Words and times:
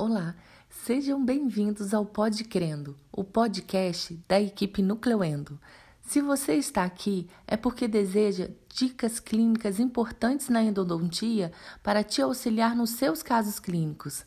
Olá, 0.00 0.36
sejam 0.70 1.24
bem-vindos 1.24 1.92
ao 1.92 2.06
Pod 2.06 2.44
Crendo, 2.44 2.94
o 3.10 3.24
podcast 3.24 4.14
da 4.28 4.40
equipe 4.40 4.80
Nucleoendo. 4.80 5.58
Se 6.00 6.22
você 6.22 6.54
está 6.54 6.84
aqui, 6.84 7.28
é 7.48 7.56
porque 7.56 7.88
deseja 7.88 8.48
dicas 8.72 9.18
clínicas 9.18 9.80
importantes 9.80 10.50
na 10.50 10.62
endodontia 10.62 11.50
para 11.82 12.04
te 12.04 12.22
auxiliar 12.22 12.76
nos 12.76 12.90
seus 12.90 13.24
casos 13.24 13.58
clínicos. 13.58 14.24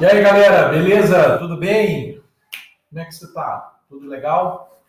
E 0.00 0.06
aí, 0.06 0.22
galera, 0.22 0.70
beleza? 0.70 1.36
Tudo 1.36 1.58
bem? 1.58 2.22
Como 2.88 3.02
é 3.02 3.04
que 3.04 3.14
você 3.14 3.26
está? 3.26 3.78
Tudo 3.90 4.08
legal? 4.08 4.82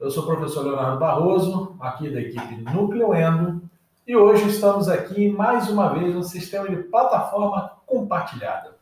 Eu 0.00 0.10
sou 0.10 0.22
o 0.22 0.26
professor 0.26 0.64
Leonardo 0.64 0.98
Barroso, 0.98 1.76
aqui 1.78 2.08
da 2.08 2.22
equipe 2.22 2.56
Nucleoendo, 2.62 3.67
e 4.08 4.16
hoje 4.16 4.48
estamos 4.48 4.88
aqui 4.88 5.28
mais 5.28 5.68
uma 5.68 5.92
vez 5.92 6.14
no 6.14 6.22
sistema 6.22 6.66
de 6.66 6.76
plataforma 6.84 7.72
compartilhada. 7.84 8.78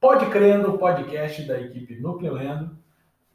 Pode 0.00 0.24
crendo, 0.30 0.70
o 0.70 0.78
podcast 0.78 1.42
da 1.42 1.60
equipe 1.60 2.00
Nucleoendo 2.00 2.70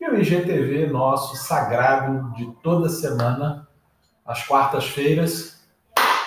e 0.02 0.10
o 0.10 0.20
IGTV 0.20 0.88
nosso 0.88 1.36
sagrado 1.36 2.36
de 2.36 2.52
toda 2.64 2.90
semana, 2.90 3.68
às 4.26 4.44
quartas-feiras, 4.48 5.64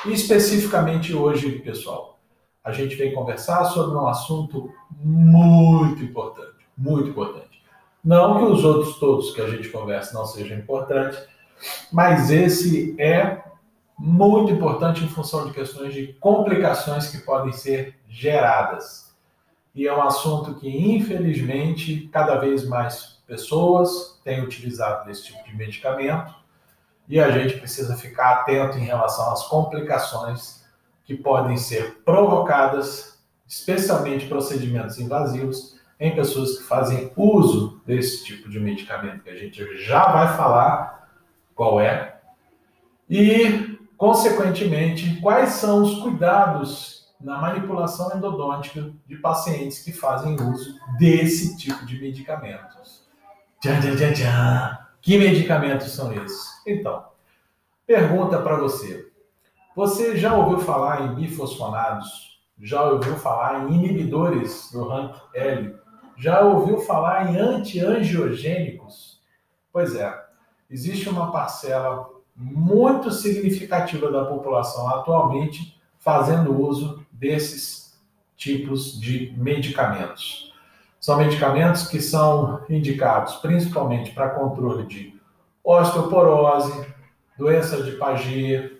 e 0.04 0.12
especificamente 0.12 1.12
hoje, 1.12 1.58
pessoal. 1.58 2.20
A 2.62 2.70
gente 2.70 2.94
vem 2.94 3.12
conversar 3.12 3.64
sobre 3.64 3.96
um 3.96 4.06
assunto 4.06 4.72
muito 5.02 6.04
importante, 6.04 6.64
muito 6.78 7.10
importante. 7.10 7.60
Não 8.04 8.38
que 8.38 8.44
os 8.44 8.64
outros 8.64 9.00
todos 9.00 9.34
que 9.34 9.40
a 9.40 9.48
gente 9.48 9.68
conversa 9.68 10.14
não 10.14 10.24
sejam 10.24 10.56
importantes, 10.56 11.18
mas 11.90 12.30
esse 12.30 12.94
é 13.00 13.45
muito 13.98 14.52
importante 14.52 15.02
em 15.02 15.08
função 15.08 15.46
de 15.46 15.52
questões 15.52 15.94
de 15.94 16.12
complicações 16.14 17.08
que 17.08 17.18
podem 17.18 17.52
ser 17.52 17.98
geradas. 18.08 19.14
E 19.74 19.86
é 19.86 19.94
um 19.94 20.02
assunto 20.02 20.54
que, 20.54 20.68
infelizmente, 20.68 22.08
cada 22.12 22.36
vez 22.36 22.66
mais 22.66 23.20
pessoas 23.26 24.20
têm 24.22 24.42
utilizado 24.42 25.10
esse 25.10 25.24
tipo 25.24 25.44
de 25.44 25.56
medicamento 25.56 26.34
e 27.08 27.20
a 27.20 27.30
gente 27.30 27.58
precisa 27.58 27.96
ficar 27.96 28.40
atento 28.40 28.78
em 28.78 28.84
relação 28.84 29.32
às 29.32 29.46
complicações 29.46 30.64
que 31.04 31.14
podem 31.14 31.56
ser 31.56 32.02
provocadas, 32.04 33.22
especialmente 33.46 34.26
procedimentos 34.26 34.98
invasivos, 34.98 35.76
em 35.98 36.14
pessoas 36.14 36.58
que 36.58 36.64
fazem 36.64 37.12
uso 37.16 37.80
desse 37.86 38.24
tipo 38.24 38.48
de 38.48 38.60
medicamento, 38.60 39.22
que 39.22 39.30
a 39.30 39.36
gente 39.36 39.76
já 39.78 40.12
vai 40.12 40.36
falar 40.36 41.08
qual 41.54 41.80
é. 41.80 42.20
E 43.08 43.75
Consequentemente, 43.96 45.20
quais 45.20 45.50
são 45.50 45.82
os 45.82 46.00
cuidados 46.00 47.14
na 47.20 47.38
manipulação 47.38 48.16
endodôntica 48.16 48.92
de 49.06 49.16
pacientes 49.16 49.78
que 49.82 49.92
fazem 49.92 50.34
uso 50.34 50.78
desse 50.98 51.56
tipo 51.56 51.86
de 51.86 51.98
medicamentos? 51.98 53.06
Tchan, 53.60 53.80
tchan, 53.80 53.96
tchan, 53.96 54.12
tchan. 54.12 54.78
Que 55.00 55.16
medicamentos 55.16 55.92
são 55.92 56.12
esses? 56.12 56.46
Então, 56.66 57.06
pergunta 57.86 58.38
para 58.42 58.56
você. 58.56 59.10
Você 59.74 60.16
já 60.16 60.34
ouviu 60.34 60.58
falar 60.58 61.02
em 61.02 61.14
bifosfonados? 61.14 62.40
Já 62.60 62.82
ouviu 62.82 63.16
falar 63.16 63.64
em 63.64 63.74
inibidores 63.74 64.70
do 64.72 64.88
RANK-L? 64.88 65.76
Já 66.16 66.40
ouviu 66.40 66.78
falar 66.80 67.30
em 67.30 67.38
antiangiogênicos? 67.38 69.22
Pois 69.72 69.94
é, 69.94 70.12
existe 70.70 71.08
uma 71.08 71.30
parcela 71.30 72.08
muito 72.36 73.10
significativa 73.10 74.10
da 74.10 74.24
população 74.24 74.88
atualmente 74.88 75.80
fazendo 75.98 76.60
uso 76.60 77.04
desses 77.10 77.98
tipos 78.36 79.00
de 79.00 79.34
medicamentos. 79.36 80.52
São 81.00 81.16
medicamentos 81.16 81.88
que 81.88 82.00
são 82.00 82.60
indicados 82.68 83.36
principalmente 83.36 84.10
para 84.12 84.30
controle 84.30 84.86
de 84.86 85.18
osteoporose, 85.64 86.86
doença 87.38 87.82
de 87.82 87.92
Paget, 87.92 88.76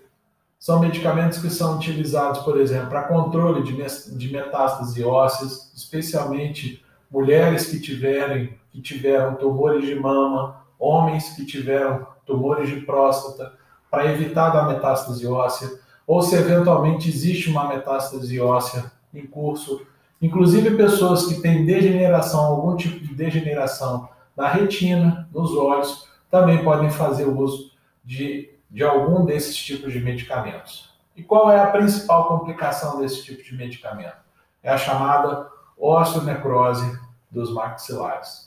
são 0.59 0.81
medicamentos 0.81 1.39
que 1.39 1.51
são 1.51 1.77
utilizados, 1.77 2.41
por 2.41 2.59
exemplo, 2.59 2.89
para 2.89 3.05
controle 3.05 3.63
de 3.63 4.33
metástase 4.33 5.05
ósseas, 5.05 5.73
especialmente 5.77 6.85
mulheres 7.11 7.67
que 7.67 7.81
tiverem 7.81 8.59
que 8.71 8.81
tiveram 8.83 9.37
tumores 9.37 9.87
de 9.87 9.95
mama, 9.95 10.63
homens 10.79 11.31
que 11.31 11.47
tiveram 11.47 12.07
tumores 12.27 12.69
de 12.69 12.81
próstata, 12.81 13.53
para 13.91 14.13
evitar 14.13 14.51
da 14.51 14.65
metástase 14.65 15.27
óssea, 15.27 15.71
ou 16.07 16.21
se 16.21 16.35
eventualmente 16.35 17.09
existe 17.09 17.49
uma 17.49 17.69
metástase 17.69 18.39
óssea 18.41 18.93
em 19.15 19.27
curso, 19.27 19.87
inclusive 20.21 20.77
pessoas 20.77 21.27
que 21.27 21.41
têm 21.41 21.65
degeneração, 21.65 22.45
algum 22.45 22.77
tipo 22.77 22.99
de 23.01 23.15
degeneração 23.15 24.09
na 24.37 24.49
retina, 24.49 25.29
nos 25.33 25.57
olhos, 25.57 26.09
também 26.31 26.63
podem 26.63 26.91
fazer 26.91 27.25
uso 27.25 27.73
de, 28.05 28.51
de 28.71 28.85
algum 28.85 29.25
desses 29.25 29.57
tipos 29.57 29.93
de 29.93 30.01
medicamentos. 30.01 30.95
E 31.17 31.23
qual 31.23 31.51
é 31.51 31.59
a 31.59 31.69
principal 31.69 32.29
complicação 32.29 33.01
desse 33.01 33.25
tipo 33.25 33.43
de 33.43 33.57
medicamento? 33.57 34.19
É 34.63 34.71
a 34.71 34.77
chamada 34.77 35.49
osteonecrose 35.79 36.99
dos 37.31 37.53
maxilares. 37.53 38.46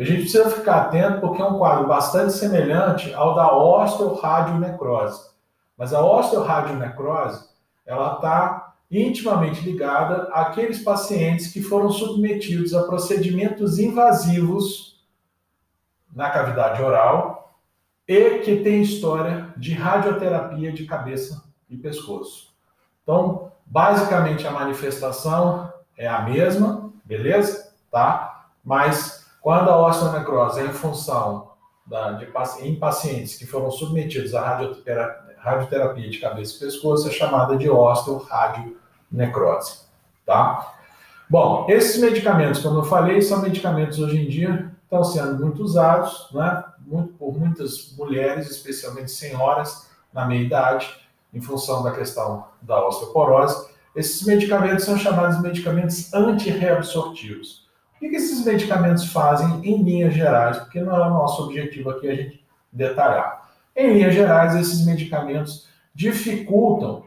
A 0.00 0.02
gente 0.02 0.22
precisa 0.22 0.48
ficar 0.48 0.76
atento 0.76 1.20
porque 1.20 1.42
é 1.42 1.44
um 1.44 1.58
quadro 1.58 1.86
bastante 1.86 2.32
semelhante 2.32 3.12
ao 3.12 3.34
da 3.34 3.52
osteoradionecrose. 3.54 5.28
Mas 5.76 5.92
a 5.92 6.02
osteoradionecrose, 6.02 7.50
ela 7.84 8.14
está 8.14 8.76
intimamente 8.90 9.60
ligada 9.60 10.30
àqueles 10.32 10.82
pacientes 10.82 11.52
que 11.52 11.60
foram 11.60 11.90
submetidos 11.90 12.72
a 12.72 12.84
procedimentos 12.84 13.78
invasivos 13.78 15.04
na 16.10 16.30
cavidade 16.30 16.82
oral 16.82 17.54
e 18.08 18.38
que 18.38 18.56
têm 18.56 18.80
história 18.80 19.52
de 19.54 19.74
radioterapia 19.74 20.72
de 20.72 20.86
cabeça 20.86 21.44
e 21.68 21.76
pescoço. 21.76 22.54
Então, 23.02 23.52
basicamente 23.66 24.46
a 24.46 24.50
manifestação 24.50 25.70
é 25.94 26.08
a 26.08 26.22
mesma, 26.22 26.90
beleza? 27.04 27.74
Tá? 27.90 28.46
Mas 28.64 29.19
quando 29.40 29.70
a 29.70 29.86
osteonecrose 29.86 30.60
é 30.60 30.66
em 30.66 30.72
função 30.72 31.52
da, 31.86 32.10
de, 32.12 32.28
em 32.62 32.76
pacientes 32.76 33.36
que 33.36 33.46
foram 33.46 33.70
submetidos 33.70 34.34
à 34.34 34.42
radioterapia, 34.42 35.30
radioterapia 35.38 36.10
de 36.10 36.18
cabeça 36.18 36.56
e 36.56 36.58
pescoço, 36.60 37.08
é 37.08 37.10
chamada 37.10 37.56
de 37.56 37.70
osteoradionecrose. 37.70 39.88
Tá? 40.26 40.74
Bom, 41.28 41.66
esses 41.68 42.00
medicamentos, 42.00 42.62
como 42.62 42.78
eu 42.80 42.84
falei, 42.84 43.22
são 43.22 43.40
medicamentos 43.40 43.98
hoje 43.98 44.18
em 44.18 44.28
dia 44.28 44.70
estão 44.90 45.04
sendo 45.04 45.44
muito 45.44 45.62
usados, 45.62 46.28
né? 46.32 46.64
Muito, 46.80 47.12
por 47.14 47.38
muitas 47.38 47.94
mulheres, 47.96 48.50
especialmente 48.50 49.12
senhoras 49.12 49.88
na 50.12 50.26
meia 50.26 50.42
idade, 50.42 50.92
em 51.32 51.40
função 51.40 51.84
da 51.84 51.92
questão 51.92 52.46
da 52.60 52.84
osteoporose. 52.84 53.70
Esses 53.94 54.26
medicamentos 54.26 54.84
são 54.84 54.98
chamados 54.98 55.40
medicamentos 55.40 56.12
antirreabsortivos. 56.12 57.69
O 58.00 58.08
que 58.08 58.16
esses 58.16 58.44
medicamentos 58.46 59.12
fazem 59.12 59.60
em 59.62 59.82
linhas 59.82 60.14
gerais? 60.14 60.58
Porque 60.58 60.80
não 60.80 60.96
é 60.96 61.06
o 61.06 61.10
nosso 61.10 61.44
objetivo 61.44 61.90
aqui 61.90 62.08
a 62.08 62.14
gente 62.14 62.42
detalhar. 62.72 63.50
Em 63.76 63.92
linhas 63.92 64.14
gerais, 64.14 64.54
esses 64.56 64.86
medicamentos 64.86 65.68
dificultam 65.94 67.04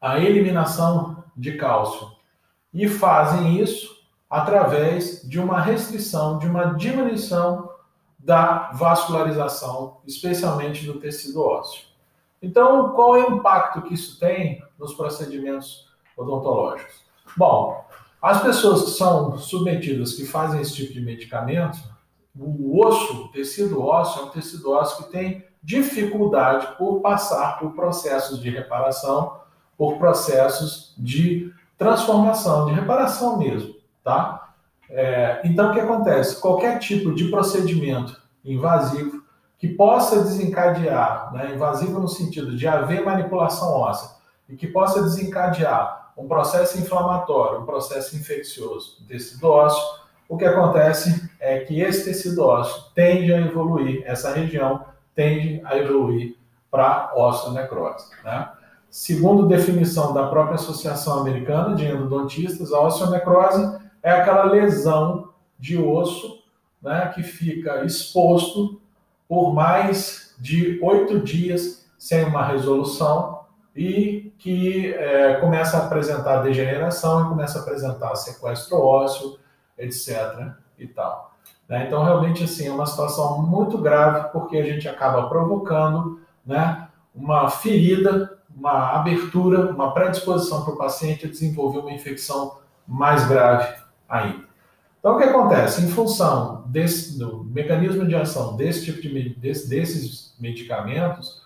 a 0.00 0.18
eliminação 0.18 1.22
de 1.36 1.52
cálcio 1.56 2.10
e 2.74 2.88
fazem 2.88 3.60
isso 3.60 4.02
através 4.28 5.22
de 5.22 5.38
uma 5.38 5.60
restrição, 5.60 6.38
de 6.38 6.48
uma 6.48 6.74
diminuição 6.74 7.70
da 8.18 8.72
vascularização, 8.72 9.98
especialmente 10.04 10.84
do 10.84 10.98
tecido 10.98 11.42
ósseo. 11.42 11.84
Então, 12.40 12.92
qual 12.92 13.14
é 13.14 13.24
o 13.24 13.36
impacto 13.36 13.82
que 13.82 13.94
isso 13.94 14.18
tem 14.18 14.64
nos 14.78 14.94
procedimentos 14.94 15.88
odontológicos? 16.16 17.04
Bom, 17.36 17.84
as 18.22 18.40
pessoas 18.40 18.84
que 18.84 18.90
são 18.90 19.36
submetidas, 19.36 20.14
que 20.14 20.24
fazem 20.24 20.60
esse 20.60 20.74
tipo 20.74 20.92
de 20.92 21.00
medicamento, 21.00 21.78
o 22.38 22.86
osso, 22.86 23.24
o 23.24 23.28
tecido 23.28 23.82
ósseo, 23.82 24.22
é 24.22 24.24
um 24.26 24.28
tecido 24.30 24.70
ósseo 24.70 25.04
que 25.04 25.10
tem 25.10 25.44
dificuldade 25.60 26.68
por 26.78 27.00
passar 27.00 27.58
por 27.58 27.72
processos 27.72 28.40
de 28.40 28.48
reparação, 28.48 29.40
por 29.76 29.98
processos 29.98 30.94
de 30.96 31.52
transformação, 31.76 32.66
de 32.66 32.72
reparação 32.72 33.38
mesmo, 33.38 33.74
tá? 34.04 34.54
É, 34.88 35.40
então, 35.44 35.70
o 35.70 35.72
que 35.72 35.80
acontece? 35.80 36.40
Qualquer 36.40 36.78
tipo 36.78 37.12
de 37.14 37.28
procedimento 37.28 38.20
invasivo 38.44 39.22
que 39.58 39.68
possa 39.68 40.22
desencadear, 40.22 41.32
né, 41.32 41.54
invasivo 41.54 41.98
no 41.98 42.08
sentido 42.08 42.56
de 42.56 42.66
haver 42.68 43.04
manipulação 43.04 43.68
óssea, 43.68 44.10
e 44.48 44.56
que 44.56 44.66
possa 44.66 45.02
desencadear 45.02 46.01
um 46.16 46.28
processo 46.28 46.78
inflamatório, 46.78 47.60
um 47.60 47.66
processo 47.66 48.16
infeccioso 48.16 49.00
do 49.00 49.06
tecido 49.06 49.48
ósseo, 49.48 49.82
o 50.28 50.36
que 50.36 50.44
acontece 50.44 51.30
é 51.40 51.60
que 51.60 51.80
esse 51.80 52.04
tecido 52.04 52.44
ósseo 52.44 52.84
tende 52.94 53.32
a 53.32 53.40
evoluir, 53.40 54.02
essa 54.06 54.32
região 54.32 54.84
tende 55.14 55.60
a 55.64 55.76
evoluir 55.76 56.36
para 56.70 57.12
osteonecrose. 57.14 58.06
Né? 58.24 58.48
segundo 58.92 59.48
definição 59.48 60.12
da 60.12 60.26
própria 60.26 60.56
Associação 60.56 61.20
Americana 61.20 61.74
de 61.74 61.86
Endodontistas, 61.86 62.74
a 62.74 62.80
osteonecrose 62.80 63.78
é 64.02 64.10
aquela 64.10 64.44
lesão 64.44 65.30
de 65.58 65.78
osso 65.78 66.44
né, 66.82 67.10
que 67.14 67.22
fica 67.22 67.86
exposto 67.86 68.78
por 69.26 69.54
mais 69.54 70.36
de 70.38 70.78
oito 70.82 71.20
dias 71.20 71.88
sem 71.96 72.24
uma 72.24 72.44
resolução 72.44 73.46
e 73.74 74.31
que 74.42 74.92
é, 74.94 75.34
começa 75.34 75.78
a 75.78 75.86
apresentar 75.86 76.42
degeneração 76.42 77.24
e 77.24 77.28
começa 77.28 77.60
a 77.60 77.62
apresentar 77.62 78.16
sequestro 78.16 78.76
ósseo, 78.76 79.38
etc. 79.78 80.48
e 80.76 80.88
tal. 80.88 81.32
Né? 81.68 81.84
Então, 81.86 82.02
realmente, 82.02 82.42
assim, 82.42 82.66
é 82.66 82.72
uma 82.72 82.86
situação 82.86 83.40
muito 83.40 83.78
grave 83.78 84.30
porque 84.32 84.56
a 84.56 84.64
gente 84.64 84.88
acaba 84.88 85.28
provocando 85.28 86.20
né, 86.44 86.88
uma 87.14 87.48
ferida, 87.48 88.36
uma 88.54 88.90
abertura, 88.96 89.70
uma 89.70 89.94
predisposição 89.94 90.64
para 90.64 90.74
o 90.74 90.78
paciente 90.78 91.24
a 91.24 91.30
desenvolver 91.30 91.78
uma 91.78 91.92
infecção 91.92 92.58
mais 92.86 93.24
grave 93.28 93.76
ainda. 94.08 94.50
Então, 94.98 95.14
o 95.14 95.18
que 95.18 95.24
acontece? 95.24 95.84
Em 95.84 95.88
função 95.88 96.64
desse, 96.66 97.16
do 97.16 97.44
mecanismo 97.44 98.04
de 98.06 98.16
ação 98.16 98.56
desse 98.56 98.84
tipo 98.84 99.00
de, 99.00 99.30
desse, 99.36 99.68
desses 99.68 100.34
medicamentos, 100.40 101.41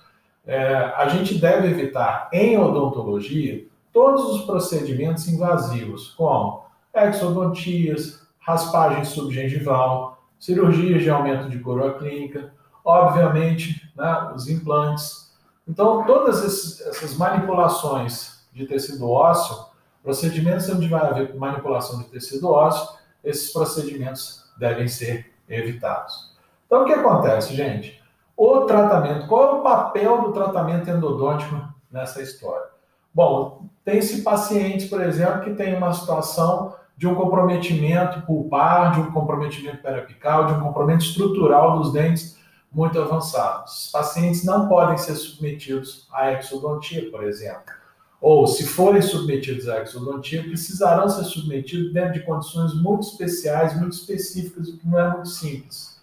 é, 0.47 0.93
a 0.97 1.09
gente 1.09 1.39
deve 1.39 1.69
evitar, 1.69 2.29
em 2.33 2.57
odontologia, 2.57 3.67
todos 3.93 4.25
os 4.33 4.45
procedimentos 4.45 5.27
invasivos, 5.29 6.11
como 6.11 6.65
exodontias, 6.95 8.27
raspagem 8.39 9.05
subgengival, 9.05 10.23
cirurgias 10.39 11.03
de 11.03 11.11
aumento 11.11 11.49
de 11.51 11.59
coroa 11.59 11.99
clínica, 11.99 12.53
obviamente, 12.85 13.91
né, 13.97 14.33
os 14.35 14.49
implantes. 14.49 15.35
Então, 15.67 16.05
todas 16.07 16.45
essas 16.45 17.17
manipulações 17.17 18.47
de 18.53 18.67
tecido 18.67 19.11
ósseo, 19.11 19.57
procedimentos 20.03 20.69
onde 20.69 20.89
vai 20.89 21.05
haver 21.05 21.35
manipulação 21.35 21.99
de 21.99 22.09
tecido 22.09 22.49
ósseo, 22.49 22.97
esses 23.25 23.53
procedimentos 23.53 24.45
devem 24.57 24.87
ser 24.87 25.33
evitados. 25.49 26.37
Então, 26.67 26.83
o 26.83 26.85
que 26.85 26.93
acontece, 26.93 27.55
gente? 27.55 28.01
O 28.37 28.61
tratamento, 28.63 29.27
qual 29.27 29.43
é 29.43 29.59
o 29.59 29.63
papel 29.63 30.23
do 30.23 30.33
tratamento 30.33 30.91
endodôntico 30.91 31.57
nessa 31.91 32.23
história? 32.23 32.67
Bom, 33.15 33.67
tem-se 33.85 34.23
pacientes, 34.23 34.89
por 34.89 35.01
exemplo, 35.01 35.41
que 35.41 35.55
têm 35.55 35.75
uma 35.75 35.93
situação 35.93 36.75
de 36.97 37.07
um 37.07 37.15
comprometimento 37.15 38.23
pulpar, 38.23 38.93
de 38.93 39.01
um 39.01 39.11
comprometimento 39.11 39.83
periapical, 39.83 40.47
de 40.47 40.53
um 40.53 40.61
comprometimento 40.61 41.11
estrutural 41.11 41.79
dos 41.79 41.93
dentes 41.93 42.37
muito 42.71 43.01
avançados. 43.01 43.87
Os 43.87 43.91
pacientes 43.91 44.45
não 44.45 44.69
podem 44.69 44.99
ser 44.99 45.15
submetidos 45.15 46.07
à 46.13 46.33
exodontia, 46.33 47.11
por 47.11 47.25
exemplo 47.25 47.73
ou 48.21 48.47
se 48.47 48.67
forem 48.67 49.03
submetidos 49.03 49.69
à 49.69 49.83
exodontia, 49.83 50.43
precisarão 50.43 51.09
ser 51.09 51.25
submetidos 51.25 51.93
dentro 51.93 52.15
de 52.15 52.21
condições 52.21 52.75
muito 52.75 53.07
especiais, 53.07 53.79
muito 53.79 53.93
específicas, 53.93 54.69
o 54.69 54.79
que 54.79 54.89
não 54.89 54.99
é 54.99 55.11
muito 55.11 55.29
simples. 55.29 55.96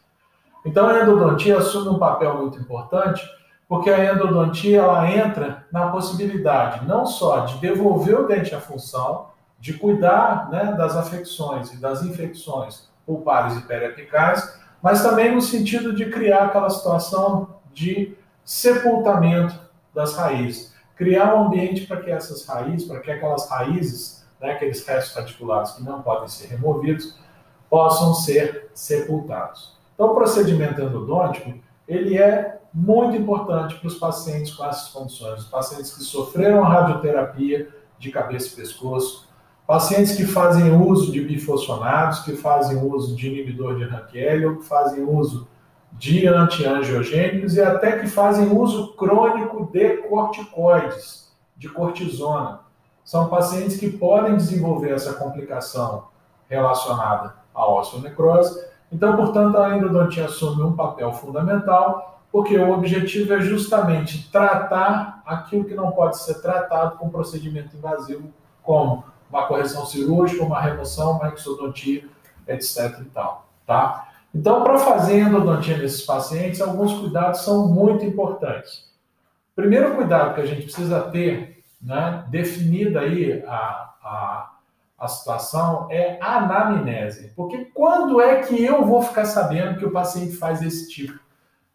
Então 0.66 0.88
a 0.88 1.02
endodontia 1.02 1.58
assume 1.58 1.90
um 1.90 2.00
papel 2.00 2.38
muito 2.38 2.60
importante, 2.60 3.22
porque 3.68 3.90
a 3.90 4.14
endodontia 4.14 4.80
ela 4.80 5.10
entra 5.10 5.66
na 5.72 5.88
possibilidade 5.88 6.86
não 6.88 7.06
só 7.06 7.42
de 7.42 7.58
devolver 7.58 8.20
o 8.20 8.28
dente 8.28 8.54
à 8.54 8.62
função, 8.62 9.28
de 9.60 9.74
cuidar 9.74 10.50
né, 10.50 10.74
das 10.78 10.96
afecções 10.96 11.72
e 11.72 11.78
das 11.78 12.04
infecções 12.04 12.90
pulpares 13.06 13.58
e 13.58 13.62
periapicais, 13.62 14.60
mas 14.82 15.02
também 15.02 15.34
no 15.34 15.42
sentido 15.42 15.94
de 15.94 16.10
criar 16.10 16.46
aquela 16.46 16.70
situação 16.70 17.56
de 17.74 18.18
sepultamento 18.44 19.56
das 19.94 20.16
raízes 20.16 20.74
criar 20.96 21.36
um 21.36 21.48
ambiente 21.48 21.86
para 21.86 22.02
que 22.02 22.12
essas 22.12 22.46
raízes, 22.46 22.88
para 22.88 23.00
que 23.00 23.12
aquelas 23.12 23.50
raízes, 23.50 24.26
né, 24.40 24.52
aqueles 24.52 24.86
restos 24.86 25.18
articulados 25.18 25.74
que 25.74 25.84
não 25.84 26.02
podem 26.02 26.28
ser 26.28 26.48
removidos, 26.48 27.18
possam 27.70 28.14
ser 28.14 28.70
sepultados. 28.74 29.76
Então, 30.04 30.12
o 30.12 30.16
procedimento 30.18 30.82
endodôntico, 30.82 31.54
ele 31.88 32.18
é 32.18 32.60
muito 32.74 33.16
importante 33.16 33.76
para 33.76 33.88
os 33.88 33.96
pacientes 33.96 34.54
com 34.54 34.66
essas 34.66 34.90
condições, 34.90 35.44
os 35.44 35.48
pacientes 35.48 35.96
que 35.96 36.04
sofreram 36.04 36.62
radioterapia 36.62 37.70
de 37.98 38.12
cabeça 38.12 38.50
e 38.50 38.56
pescoço, 38.58 39.30
pacientes 39.66 40.18
que 40.18 40.26
fazem 40.26 40.76
uso 40.76 41.10
de 41.10 41.22
bifosfonados, 41.22 42.20
que 42.20 42.36
fazem 42.36 42.84
uso 42.84 43.16
de 43.16 43.30
inibidor 43.30 43.78
de 43.78 43.86
Rankiel, 43.86 44.50
ou 44.50 44.58
que 44.58 44.66
fazem 44.66 45.06
uso 45.06 45.48
de 45.94 46.28
antiangiogênicos 46.28 47.56
e 47.56 47.62
até 47.62 48.00
que 48.00 48.08
fazem 48.08 48.52
uso 48.52 48.94
crônico 48.96 49.72
de 49.72 49.98
corticoides, 50.10 51.32
de 51.56 51.70
cortisona. 51.70 52.60
São 53.06 53.30
pacientes 53.30 53.78
que 53.78 53.90
podem 53.90 54.36
desenvolver 54.36 54.92
essa 54.92 55.14
complicação 55.14 56.08
relacionada 56.50 57.36
à 57.56 57.66
osteonecrose. 57.72 58.73
Então, 58.94 59.16
portanto, 59.16 59.58
a 59.58 59.76
endodontia 59.76 60.26
assume 60.26 60.62
um 60.62 60.76
papel 60.76 61.12
fundamental, 61.12 62.22
porque 62.32 62.56
o 62.56 62.72
objetivo 62.72 63.34
é 63.34 63.42
justamente 63.42 64.30
tratar 64.32 65.24
aquilo 65.26 65.66
que 65.66 65.74
não 65.74 65.92
pode 65.92 66.20
ser 66.20 66.36
tratado 66.36 66.98
com 66.98 67.10
procedimento 67.10 67.76
invasivo, 67.76 68.32
como 68.62 69.04
uma 69.30 69.48
correção 69.48 69.84
cirúrgica, 69.86 70.44
uma 70.44 70.62
remoção, 70.62 71.14
uma 71.14 71.30
exodontia, 71.30 72.08
etc. 72.48 73.00
E 73.02 73.06
tal, 73.06 73.48
tá? 73.66 74.10
Então, 74.34 74.64
para 74.64 74.78
fazer 74.78 75.22
endodontia 75.22 75.78
nesses 75.78 76.06
pacientes, 76.06 76.62
alguns 76.62 76.94
cuidados 76.94 77.42
são 77.42 77.68
muito 77.68 78.06
importantes. 78.06 78.92
Primeiro 79.56 79.96
cuidado 79.96 80.36
que 80.36 80.42
a 80.42 80.46
gente 80.46 80.64
precisa 80.64 81.02
ter, 81.02 81.64
né, 81.82 82.26
definida 82.30 83.02
aí 83.02 83.44
a, 83.48 83.94
a, 84.04 84.53
a 85.04 85.08
situação, 85.08 85.88
é 85.92 86.18
a 86.22 86.38
anamnese. 86.38 87.34
Porque 87.36 87.66
quando 87.74 88.22
é 88.22 88.42
que 88.42 88.64
eu 88.64 88.86
vou 88.86 89.02
ficar 89.02 89.26
sabendo 89.26 89.78
que 89.78 89.86
o 89.86 89.92
paciente 89.92 90.36
faz 90.38 90.62
esse 90.62 90.90
tipo 90.90 91.20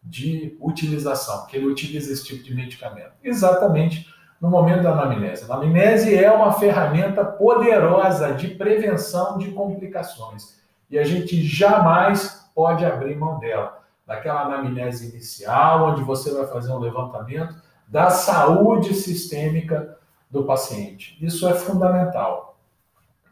de 0.01 0.57
utilização, 0.59 1.45
que 1.45 1.57
ele 1.57 1.67
utiliza 1.67 2.11
esse 2.11 2.25
tipo 2.25 2.43
de 2.43 2.55
medicamento? 2.55 3.11
Exatamente 3.23 4.07
no 4.41 4.49
momento 4.49 4.83
da 4.83 4.93
anamnese. 4.93 5.49
A 5.49 5.55
anamnese 5.55 6.15
é 6.15 6.31
uma 6.31 6.53
ferramenta 6.53 7.23
poderosa 7.23 8.33
de 8.33 8.47
prevenção 8.47 9.37
de 9.37 9.51
complicações. 9.51 10.59
E 10.89 10.97
a 10.97 11.03
gente 11.03 11.43
jamais 11.43 12.49
pode 12.55 12.85
abrir 12.85 13.15
mão 13.15 13.37
dela. 13.37 13.79
Daquela 14.07 14.41
anamnese 14.41 15.09
inicial, 15.11 15.89
onde 15.89 16.01
você 16.01 16.33
vai 16.33 16.47
fazer 16.47 16.71
um 16.71 16.79
levantamento 16.79 17.53
da 17.87 18.09
saúde 18.09 18.93
sistêmica 18.95 19.97
do 20.31 20.43
paciente. 20.45 21.17
Isso 21.23 21.47
é 21.47 21.53
fundamental. 21.53 22.48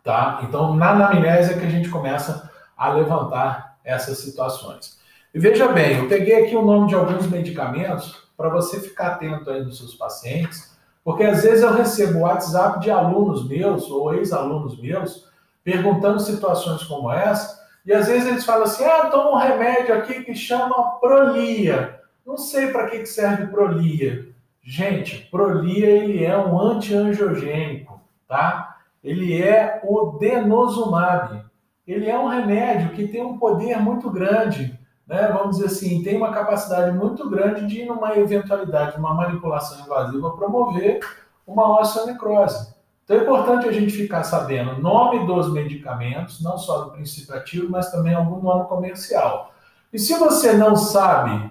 Tá? 0.07 0.39
Então, 0.41 0.73
na 0.73 0.91
anamnese 0.91 1.51
é 1.51 1.57
que 1.57 1.65
a 1.65 1.69
gente 1.69 1.89
começa 1.89 2.49
a 2.77 2.93
levantar 2.93 3.77
essas 3.83 4.19
situações. 4.19 4.97
E 5.33 5.37
veja 5.37 5.67
bem, 5.67 5.97
eu 5.97 6.07
peguei 6.07 6.45
aqui 6.45 6.55
o 6.55 6.61
nome 6.61 6.87
de 6.87 6.95
alguns 6.95 7.27
medicamentos 7.27 8.15
para 8.37 8.47
você 8.47 8.79
ficar 8.79 9.07
atento 9.07 9.49
aí 9.49 9.61
nos 9.61 9.77
seus 9.77 9.95
pacientes, 9.95 10.77
porque 11.03 11.25
às 11.25 11.43
vezes 11.43 11.61
eu 11.61 11.73
recebo 11.73 12.19
WhatsApp 12.19 12.79
de 12.79 12.89
alunos 12.89 13.45
meus 13.49 13.91
ou 13.91 14.13
ex-alunos 14.13 14.81
meus 14.81 15.27
perguntando 15.61 16.21
situações 16.21 16.85
como 16.85 17.11
essa 17.11 17.67
e 17.85 17.91
às 17.91 18.07
vezes 18.07 18.29
eles 18.29 18.45
falam 18.45 18.63
assim: 18.63 18.85
ah, 18.85 19.07
toma 19.07 19.31
um 19.31 19.35
remédio 19.35 19.93
aqui 19.93 20.23
que 20.23 20.33
chama 20.33 20.99
Prolia. 21.01 21.99
Não 22.25 22.37
sei 22.37 22.67
para 22.67 22.87
que 22.87 23.05
serve 23.05 23.47
Prolia. 23.47 24.29
Gente, 24.63 25.27
Prolia 25.29 25.87
ele 25.87 26.23
é 26.23 26.37
um 26.37 26.57
antiangiogênico, 26.57 27.99
tá? 28.25 28.66
Ele 29.07 29.41
é 29.41 29.79
o 29.85 30.17
denosumab. 30.19 31.41
Ele 31.87 32.09
é 32.09 32.19
um 32.19 32.27
remédio 32.27 32.89
que 32.89 33.07
tem 33.07 33.23
um 33.23 33.37
poder 33.37 33.77
muito 33.77 34.09
grande, 34.09 34.77
né? 35.07 35.29
Vamos 35.29 35.55
dizer 35.55 35.67
assim, 35.67 36.03
tem 36.03 36.17
uma 36.17 36.33
capacidade 36.33 36.91
muito 36.91 37.29
grande 37.29 37.65
de, 37.65 37.85
numa 37.85 38.17
eventualidade, 38.17 38.97
uma 38.97 39.13
manipulação 39.13 39.79
invasiva, 39.79 40.35
promover 40.35 40.99
uma 41.47 41.79
osteonecrose. 41.79 42.75
Então 43.05 43.15
é 43.15 43.21
importante 43.21 43.69
a 43.69 43.71
gente 43.71 43.93
ficar 43.93 44.25
sabendo 44.25 44.71
o 44.71 44.81
nome 44.81 45.25
dos 45.25 45.53
medicamentos, 45.53 46.43
não 46.43 46.57
só 46.57 46.81
do 46.81 46.91
princípio 46.91 47.33
ativo, 47.33 47.71
mas 47.71 47.89
também 47.89 48.13
algum 48.13 48.41
nome 48.41 48.67
comercial. 48.67 49.53
E 49.93 49.97
se 49.97 50.13
você 50.15 50.51
não 50.51 50.75
sabe, 50.75 51.49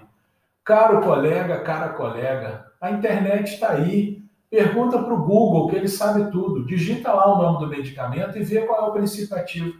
caro 0.63 1.01
colega, 1.01 1.61
cara 1.61 1.89
colega, 1.89 2.67
a 2.79 2.91
internet 2.91 3.55
está 3.55 3.71
aí. 3.71 4.16
Pergunta 4.49 4.97
para 4.97 5.13
o 5.13 5.23
Google, 5.23 5.67
que 5.69 5.75
ele 5.75 5.87
sabe 5.87 6.31
tudo. 6.31 6.65
Digita 6.65 7.11
lá 7.11 7.33
o 7.33 7.41
nome 7.41 7.59
do 7.59 7.67
medicamento 7.67 8.37
e 8.37 8.43
vê 8.43 8.61
qual 8.61 8.85
é 8.85 8.89
o 8.89 8.93
princípio 8.93 9.35
ativo 9.35 9.73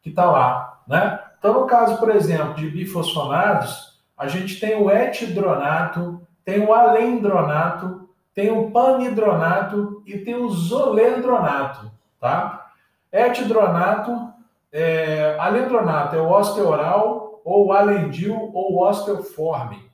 que 0.00 0.10
está 0.10 0.30
lá. 0.30 0.80
Né? 0.86 1.20
Então, 1.38 1.54
no 1.54 1.66
caso, 1.66 1.98
por 1.98 2.10
exemplo, 2.10 2.54
de 2.54 2.68
bifosfonados, 2.68 4.00
a 4.16 4.28
gente 4.28 4.60
tem 4.60 4.80
o 4.80 4.90
etidronato, 4.90 6.20
tem 6.44 6.64
o 6.64 6.72
alendronato, 6.72 8.08
tem 8.34 8.50
o 8.50 8.70
panidronato 8.70 10.02
e 10.06 10.18
tem 10.18 10.34
o 10.34 10.48
zolendronato, 10.48 11.90
tá? 12.18 12.70
Etidronato, 13.12 14.32
é, 14.72 15.36
alendronato 15.38 16.16
é 16.16 16.20
o 16.20 16.30
osteoral 16.30 17.42
ou 17.44 17.72
alendil 17.72 18.50
ou 18.54 18.82
osteoforme. 18.82 19.90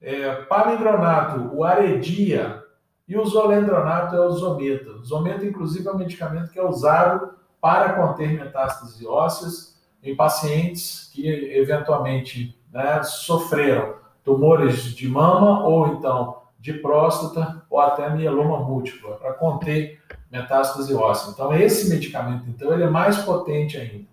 É, 0.00 0.32
panidronato, 0.42 1.56
o 1.56 1.64
aredia, 1.64 2.62
e 3.08 3.16
o 3.16 3.24
zolendronato 3.24 4.16
é 4.16 4.20
o 4.20 4.30
zometa. 4.30 4.90
O 4.90 5.04
zometa, 5.04 5.44
inclusive, 5.44 5.86
é 5.86 5.92
um 5.92 5.98
medicamento 5.98 6.50
que 6.50 6.58
é 6.58 6.64
usado 6.64 7.30
para 7.60 7.92
conter 7.92 8.32
metástases 8.32 9.04
ósseas 9.06 9.76
em 10.02 10.14
pacientes 10.14 11.10
que 11.12 11.28
eventualmente 11.28 12.58
né, 12.72 13.02
sofreram 13.02 13.94
tumores 14.24 14.94
de 14.94 15.08
mama 15.08 15.64
ou 15.64 15.88
então 15.88 16.42
de 16.58 16.72
próstata 16.74 17.62
ou 17.70 17.78
até 17.78 18.10
mieloma 18.10 18.58
múltiplo, 18.58 19.14
para 19.16 19.34
conter 19.34 20.00
metástase 20.30 20.92
óssea. 20.94 21.30
Então, 21.30 21.54
esse 21.54 21.88
medicamento, 21.88 22.48
então, 22.48 22.72
ele 22.72 22.82
é 22.82 22.90
mais 22.90 23.18
potente 23.18 23.76
ainda. 23.76 24.04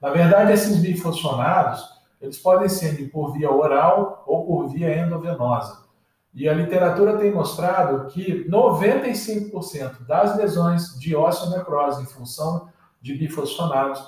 Na 0.00 0.10
verdade, 0.10 0.52
esses 0.52 0.78
bifosfonados, 0.78 1.82
eles 2.20 2.38
podem 2.38 2.68
ser 2.68 3.08
por 3.10 3.32
via 3.32 3.50
oral 3.50 4.24
ou 4.26 4.44
por 4.44 4.68
via 4.68 4.94
endovenosa. 4.98 5.81
E 6.34 6.48
a 6.48 6.54
literatura 6.54 7.18
tem 7.18 7.30
mostrado 7.30 8.06
que 8.06 8.48
95% 8.48 10.06
das 10.06 10.36
lesões 10.36 10.98
de 10.98 11.14
osteonecrose 11.14 12.02
em 12.02 12.06
função 12.06 12.68
de 13.00 13.14
bifosfonados 13.14 14.02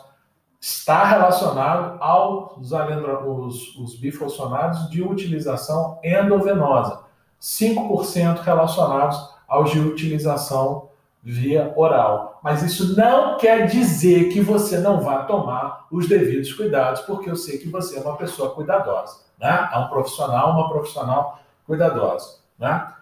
está 0.59 1.05
relacionado 1.05 2.03
aos 2.03 2.57
os, 2.57 3.77
os 3.77 3.97
bifosfonados 3.97 4.89
de 4.89 5.03
utilização 5.03 5.99
endovenosa. 6.03 7.05
5% 7.39 8.39
relacionados 8.39 9.35
aos 9.47 9.71
de 9.71 9.79
utilização 9.79 10.89
via 11.23 11.73
oral. 11.77 12.41
Mas 12.43 12.63
isso 12.63 12.97
não 12.97 13.37
quer 13.37 13.67
dizer 13.67 14.31
que 14.31 14.41
você 14.41 14.79
não 14.79 15.01
vá 15.01 15.25
tomar 15.25 15.87
os 15.91 16.09
devidos 16.09 16.53
cuidados, 16.53 17.03
porque 17.03 17.31
eu 17.31 17.37
sei 17.37 17.59
que 17.59 17.69
você 17.69 17.99
é 17.99 18.03
uma 18.03 18.17
pessoa 18.17 18.55
cuidadosa, 18.55 19.21
né? 19.39 19.69
É 19.73 19.79
um 19.79 19.89
profissional, 19.89 20.53
uma 20.53 20.69
profissional 20.71 21.39
cuidadosa, 21.67 22.39
né? 22.59 22.95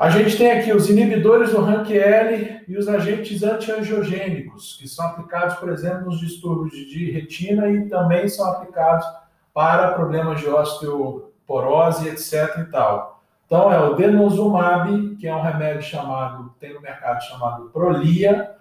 A 0.00 0.08
gente 0.08 0.38
tem 0.38 0.50
aqui 0.50 0.72
os 0.72 0.88
inibidores 0.88 1.50
do 1.50 1.60
RANQ-L 1.60 2.62
e 2.66 2.78
os 2.78 2.88
agentes 2.88 3.42
antiangiogênicos, 3.42 4.78
que 4.80 4.88
são 4.88 5.04
aplicados, 5.04 5.56
por 5.56 5.68
exemplo, 5.68 6.06
nos 6.06 6.18
distúrbios 6.18 6.72
de 6.72 7.10
retina 7.10 7.68
e 7.68 7.86
também 7.86 8.26
são 8.26 8.50
aplicados 8.50 9.06
para 9.52 9.92
problemas 9.92 10.40
de 10.40 10.48
osteoporose, 10.48 12.08
etc. 12.08 12.60
e 12.60 12.64
tal. 12.70 13.22
Então, 13.44 13.70
é 13.70 13.78
o 13.78 13.94
denosumab, 13.94 15.16
que 15.16 15.28
é 15.28 15.36
um 15.36 15.42
remédio 15.42 15.82
chamado, 15.82 16.54
tem 16.58 16.72
no 16.72 16.80
mercado 16.80 17.20
chamado 17.22 17.68
Prolia, 17.68 18.52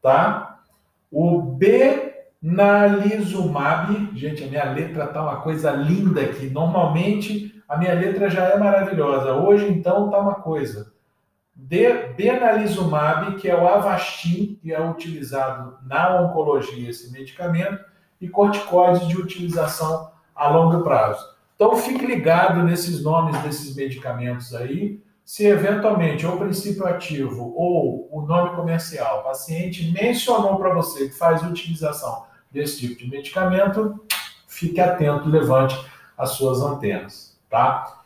tá? 0.00 0.60
O 1.10 1.42
benalizumab, 2.40 4.16
gente, 4.16 4.42
a 4.42 4.46
minha 4.46 4.70
letra 4.70 5.06
tá 5.08 5.22
uma 5.22 5.42
coisa 5.42 5.70
linda 5.70 6.22
aqui. 6.22 6.48
Normalmente 6.48 7.51
a 7.68 7.76
minha 7.76 7.94
letra 7.94 8.28
já 8.28 8.44
é 8.44 8.58
maravilhosa. 8.58 9.32
Hoje, 9.34 9.68
então, 9.68 10.10
tá 10.10 10.18
uma 10.18 10.34
coisa. 10.34 10.92
De, 11.54 11.92
benalizumab, 12.16 13.36
que 13.36 13.48
é 13.48 13.56
o 13.56 13.66
Avastin, 13.66 14.58
que 14.60 14.72
é 14.72 14.80
utilizado 14.80 15.78
na 15.86 16.20
oncologia, 16.20 16.90
esse 16.90 17.10
medicamento, 17.12 17.84
e 18.20 18.28
corticoides 18.28 19.06
de 19.08 19.16
utilização 19.16 20.10
a 20.34 20.48
longo 20.48 20.82
prazo. 20.82 21.24
Então, 21.54 21.76
fique 21.76 22.04
ligado 22.04 22.62
nesses 22.62 23.02
nomes 23.02 23.40
desses 23.42 23.76
medicamentos 23.76 24.54
aí. 24.54 25.02
Se 25.24 25.46
eventualmente 25.46 26.26
o 26.26 26.36
princípio 26.36 26.86
ativo 26.86 27.54
ou 27.56 28.08
o 28.10 28.22
nome 28.22 28.56
comercial, 28.56 29.20
o 29.20 29.22
paciente 29.22 29.92
mencionou 29.92 30.56
para 30.56 30.74
você 30.74 31.08
que 31.08 31.14
faz 31.14 31.42
utilização 31.42 32.24
desse 32.50 32.80
tipo 32.80 32.98
de 32.98 33.08
medicamento, 33.08 34.04
fique 34.48 34.80
atento, 34.80 35.28
levante 35.28 35.78
as 36.18 36.30
suas 36.30 36.60
antenas 36.60 37.31
tá? 37.52 38.02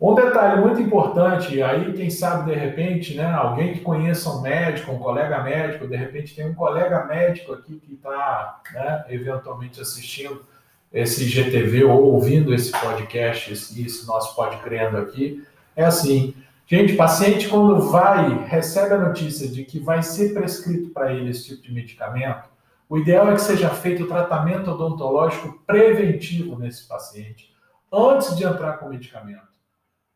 Um 0.00 0.14
detalhe 0.14 0.60
muito 0.60 0.80
importante, 0.80 1.60
aí 1.62 1.92
quem 1.92 2.10
sabe 2.10 2.52
de 2.52 2.56
repente, 2.56 3.16
né, 3.16 3.32
alguém 3.32 3.72
que 3.74 3.80
conheça 3.80 4.30
um 4.30 4.42
médico, 4.42 4.92
um 4.92 4.98
colega 4.98 5.42
médico, 5.42 5.88
de 5.88 5.96
repente 5.96 6.36
tem 6.36 6.46
um 6.46 6.54
colega 6.54 7.04
médico 7.04 7.52
aqui 7.52 7.80
que 7.80 7.94
está, 7.94 8.60
né, 8.72 9.04
eventualmente 9.08 9.80
assistindo 9.80 10.44
esse 10.92 11.24
GTV 11.24 11.84
ou 11.84 12.12
ouvindo 12.12 12.54
esse 12.54 12.70
podcast, 12.70 13.52
esse, 13.52 13.84
esse 13.84 14.06
nosso 14.06 14.36
podcrendo 14.36 14.98
aqui, 14.98 15.44
é 15.74 15.84
assim, 15.84 16.32
gente, 16.64 16.94
paciente 16.94 17.48
quando 17.48 17.80
vai, 17.90 18.44
recebe 18.44 18.94
a 18.94 18.98
notícia 18.98 19.48
de 19.48 19.64
que 19.64 19.80
vai 19.80 20.02
ser 20.02 20.32
prescrito 20.32 20.90
para 20.90 21.12
ele 21.12 21.30
esse 21.30 21.48
tipo 21.48 21.62
de 21.62 21.72
medicamento, 21.72 22.48
o 22.88 22.96
ideal 22.98 23.30
é 23.30 23.34
que 23.34 23.42
seja 23.42 23.68
feito 23.68 24.04
o 24.04 24.08
tratamento 24.08 24.70
odontológico 24.70 25.60
preventivo 25.66 26.56
nesse 26.56 26.86
paciente 26.86 27.47
antes 27.92 28.36
de 28.36 28.44
entrar 28.44 28.74
com 28.74 28.86
o 28.86 28.90
medicamento. 28.90 29.48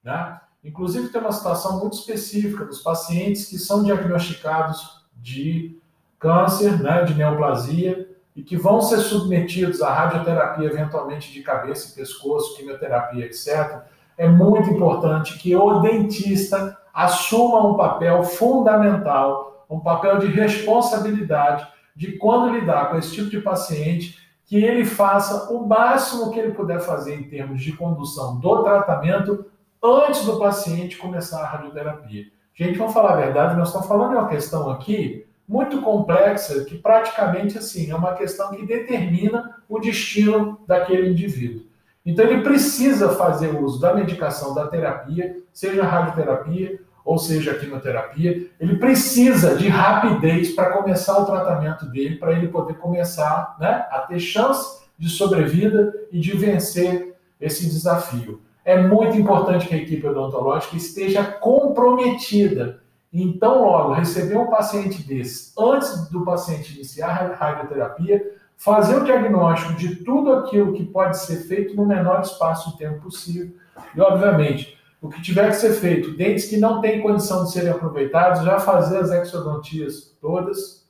Né? 0.03 0.41
Inclusive, 0.65 1.09
tem 1.09 1.21
uma 1.21 1.33
situação 1.33 1.81
muito 1.81 1.95
específica 1.95 2.65
dos 2.65 2.81
pacientes 2.81 3.47
que 3.47 3.59
são 3.59 3.83
diagnosticados 3.83 5.03
de 5.17 5.77
câncer, 6.19 6.81
né, 6.81 7.03
de 7.03 7.15
neoplasia, 7.15 8.09
e 8.35 8.43
que 8.43 8.57
vão 8.57 8.81
ser 8.81 8.99
submetidos 8.99 9.83
à 9.83 9.93
radioterapia, 9.93 10.67
eventualmente 10.67 11.33
de 11.33 11.43
cabeça 11.43 11.91
e 11.91 11.95
pescoço, 11.95 12.57
quimioterapia, 12.57 13.27
etc. 13.27 13.83
É 14.17 14.29
muito 14.29 14.71
importante 14.71 15.39
que 15.39 15.55
o 15.55 15.81
dentista 15.81 16.79
assuma 16.95 17.67
um 17.67 17.77
papel 17.77 18.23
fundamental, 18.23 19.67
um 19.69 19.81
papel 19.81 20.19
de 20.19 20.29
responsabilidade 20.29 21.67
de 21.95 22.13
quando 22.13 22.55
lidar 22.55 22.91
com 22.91 22.97
esse 22.97 23.13
tipo 23.13 23.29
de 23.29 23.41
paciente, 23.41 24.19
que 24.53 24.63
ele 24.63 24.85
faça 24.85 25.51
o 25.51 25.67
máximo 25.67 26.31
que 26.31 26.39
ele 26.39 26.53
puder 26.53 26.79
fazer 26.79 27.15
em 27.15 27.23
termos 27.23 27.63
de 27.63 27.73
condução 27.73 28.39
do 28.39 28.63
tratamento 28.63 29.47
antes 29.83 30.27
do 30.27 30.39
paciente 30.39 30.99
começar 30.99 31.41
a 31.41 31.47
radioterapia. 31.47 32.27
Gente, 32.55 32.77
vamos 32.77 32.93
falar 32.93 33.15
a 33.15 33.17
verdade, 33.17 33.57
nós 33.57 33.69
estamos 33.69 33.89
falando 33.89 34.11
de 34.11 34.17
uma 34.17 34.29
questão 34.29 34.69
aqui 34.69 35.27
muito 35.49 35.81
complexa, 35.81 36.67
que 36.67 36.77
praticamente 36.77 37.57
assim 37.57 37.91
é 37.91 37.97
uma 37.97 38.13
questão 38.13 38.51
que 38.51 38.67
determina 38.67 39.57
o 39.67 39.79
destino 39.79 40.61
daquele 40.67 41.09
indivíduo. 41.09 41.65
Então 42.05 42.27
ele 42.27 42.43
precisa 42.43 43.09
fazer 43.09 43.59
uso 43.59 43.81
da 43.81 43.95
medicação, 43.95 44.53
da 44.53 44.67
terapia, 44.67 45.35
seja 45.51 45.83
radioterapia 45.83 46.79
ou 47.05 47.19
seja, 47.19 47.53
a 47.53 47.59
quimioterapia, 47.59 48.49
ele 48.61 48.77
precisa 48.77 49.57
de 49.57 49.69
rapidez 49.69 50.53
para 50.55 50.71
começar 50.71 51.19
o 51.19 51.27
tratamento 51.27 51.87
dele, 51.87 52.17
para 52.17 52.33
ele 52.33 52.49
poder 52.49 52.75
começar 52.75 53.57
né, 53.59 53.87
a 53.91 53.99
ter 54.01 54.21
chance 54.21 54.83
de 54.97 55.09
sobrevida 55.09 55.93
e 56.13 56.21
de 56.21 56.37
vencer 56.37 57.17
esse 57.41 57.65
desafio. 57.67 58.41
É 58.65 58.81
muito 58.81 59.17
importante 59.17 59.67
que 59.67 59.75
a 59.75 59.79
equipe 59.79 60.07
odontológica 60.07 60.77
esteja 60.77 61.25
comprometida. 61.25 62.81
Então, 63.13 63.63
logo, 63.63 63.93
receber 63.93 64.37
um 64.39 64.47
paciente 64.47 65.03
desse, 65.03 65.53
antes 65.59 66.09
do 66.09 66.25
paciente 66.25 66.75
iniciar 66.75 67.33
a 67.33 67.35
radioterapia, 67.35 68.33
fazer 68.57 68.97
o 68.97 69.05
diagnóstico 69.05 69.75
de 69.75 69.97
tudo 69.97 70.33
aquilo 70.33 70.73
que 70.73 70.85
pode 70.85 71.19
ser 71.19 71.49
feito 71.49 71.75
no 71.75 71.85
menor 71.85 72.21
espaço 72.21 72.71
de 72.71 72.79
tempo 72.79 73.03
possível. 73.03 73.51
E, 73.95 74.01
obviamente, 74.01 74.79
o 75.03 75.09
que 75.09 75.21
tiver 75.21 75.49
que 75.49 75.57
ser 75.57 75.73
feito, 75.73 76.17
dentes 76.17 76.49
que 76.49 76.57
não 76.57 76.81
têm 76.81 77.03
condição 77.03 77.43
de 77.43 77.51
serem 77.51 77.71
aproveitados, 77.71 78.45
já 78.45 78.61
fazer 78.61 78.99
as 78.99 79.11
exodontias 79.11 80.17
todas 80.21 80.89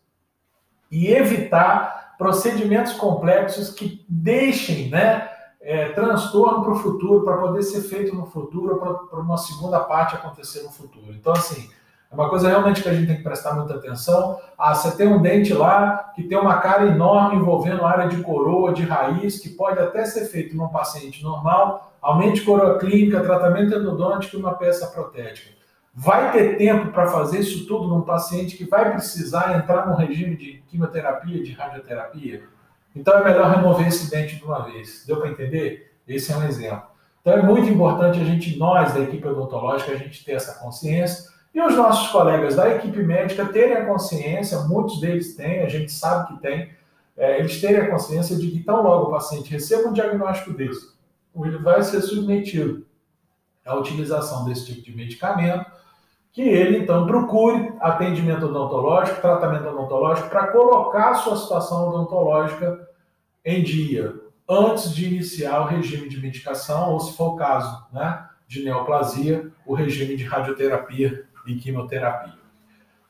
e 0.91 1.09
evitar 1.09 2.15
procedimentos 2.19 2.93
complexos 2.93 3.71
que 3.71 4.05
deixem 4.07 4.91
né, 4.91 5.31
é, 5.63 5.89
transtorno 5.93 6.63
para 6.63 6.73
o 6.73 6.79
futuro, 6.79 7.25
para 7.25 7.39
poder 7.39 7.63
ser 7.63 7.81
feito 7.81 8.15
no 8.15 8.27
futuro, 8.27 8.77
para 9.09 9.21
uma 9.21 9.39
segunda 9.39 9.81
parte 9.81 10.15
acontecer 10.15 10.63
no 10.63 10.71
futuro. 10.71 11.11
Então, 11.15 11.33
assim, 11.33 11.71
é 12.13 12.15
uma 12.15 12.29
coisa 12.29 12.47
realmente 12.47 12.83
que 12.83 12.89
a 12.91 12.93
gente 12.93 13.07
tem 13.07 13.17
que 13.17 13.23
prestar 13.23 13.55
muita 13.55 13.75
atenção. 13.75 14.39
Ah, 14.59 14.75
você 14.75 14.95
tem 14.95 15.09
um 15.09 15.23
dente 15.23 15.55
lá 15.55 16.13
que 16.15 16.23
tem 16.23 16.37
uma 16.37 16.59
cara 16.59 16.87
enorme 16.87 17.37
envolvendo 17.37 17.87
área 17.87 18.07
de 18.07 18.23
coroa, 18.23 18.75
de 18.75 18.83
raiz, 18.83 19.41
que 19.41 19.49
pode 19.49 19.79
até 19.79 20.05
ser 20.05 20.27
feito 20.27 20.55
num 20.55 20.69
paciente 20.69 21.25
normal, 21.25 21.95
aumente 22.03 22.43
coroa 22.43 22.79
clínica, 22.79 23.23
tratamento 23.23 23.75
endodôntico 23.75 24.37
e 24.37 24.41
uma 24.41 24.53
peça 24.53 24.89
protética. 24.89 25.51
Vai 25.95 26.33
ter 26.33 26.59
tempo 26.59 26.93
para 26.93 27.07
fazer 27.07 27.41
isso 27.41 27.67
tudo 27.67 27.89
num 27.89 28.03
paciente 28.03 28.59
que 28.59 28.67
vai 28.67 28.93
precisar 28.93 29.57
entrar 29.57 29.87
no 29.87 29.97
regime 29.97 30.37
de 30.37 30.63
quimioterapia, 30.69 31.43
de 31.43 31.53
radioterapia? 31.53 32.43
Então 32.95 33.15
é 33.19 33.25
melhor 33.25 33.51
remover 33.51 33.87
esse 33.87 34.11
dente 34.11 34.37
de 34.37 34.45
uma 34.45 34.61
vez. 34.67 35.05
Deu 35.07 35.17
para 35.17 35.31
entender? 35.31 35.95
Esse 36.07 36.31
é 36.31 36.37
um 36.37 36.45
exemplo. 36.45 36.83
Então 37.23 37.33
é 37.33 37.43
muito 37.43 37.71
importante 37.71 38.21
a 38.21 38.25
gente, 38.25 38.59
nós 38.59 38.93
da 38.93 39.01
equipe 39.01 39.27
odontológica, 39.27 39.93
a 39.93 39.97
gente 39.97 40.23
ter 40.23 40.33
essa 40.33 40.59
consciência 40.59 41.32
e 41.55 41.61
os 41.61 41.77
nossos 41.77 42.09
colegas 42.11 42.57
da 42.57 42.75
equipe 42.75 43.03
médica 43.03 43.47
terem 43.47 43.75
a 43.75 43.85
consciência, 43.85 44.61
muitos 44.61 45.01
deles 45.01 45.37
têm, 45.37 45.61
a 45.61 45.69
gente 45.69 45.93
sabe 45.93 46.29
que 46.29 46.41
tem, 46.41 46.71
é, 47.17 47.39
eles 47.39 47.61
terem 47.61 47.83
a 47.83 47.91
consciência 47.91 48.37
de 48.37 48.51
que 48.51 48.61
tão 48.61 48.83
logo 48.83 49.09
o 49.09 49.11
paciente 49.11 49.51
receba 49.51 49.89
um 49.89 49.93
diagnóstico 49.93 50.53
desse, 50.53 50.93
ele 51.37 51.59
vai 51.59 51.83
ser 51.83 52.01
submetido 52.01 52.87
à 53.67 53.77
utilização 53.77 54.45
desse 54.45 54.67
tipo 54.67 54.83
de 54.83 54.97
medicamento, 54.97 55.71
que 56.33 56.41
ele 56.41 56.79
então 56.79 57.07
procure 57.07 57.75
atendimento 57.81 58.47
odontológico, 58.47 59.21
tratamento 59.21 59.69
odontológico, 59.69 60.31
para 60.31 60.47
colocar 60.47 61.11
a 61.11 61.15
sua 61.15 61.37
situação 61.37 61.89
odontológica 61.89 62.89
em 63.45 63.63
dia, 63.63 64.15
antes 64.49 64.95
de 64.95 65.07
iniciar 65.07 65.61
o 65.61 65.67
regime 65.67 66.09
de 66.09 66.19
medicação, 66.19 66.93
ou 66.93 67.01
se 67.01 67.15
for 67.15 67.35
o 67.35 67.37
caso 67.37 67.87
né, 67.93 68.27
de 68.49 68.65
neoplasia, 68.65 69.51
o 69.67 69.75
regime 69.75 70.17
de 70.17 70.25
radioterapia 70.25 71.27
e 71.47 71.57
quimioterapia. 71.57 72.35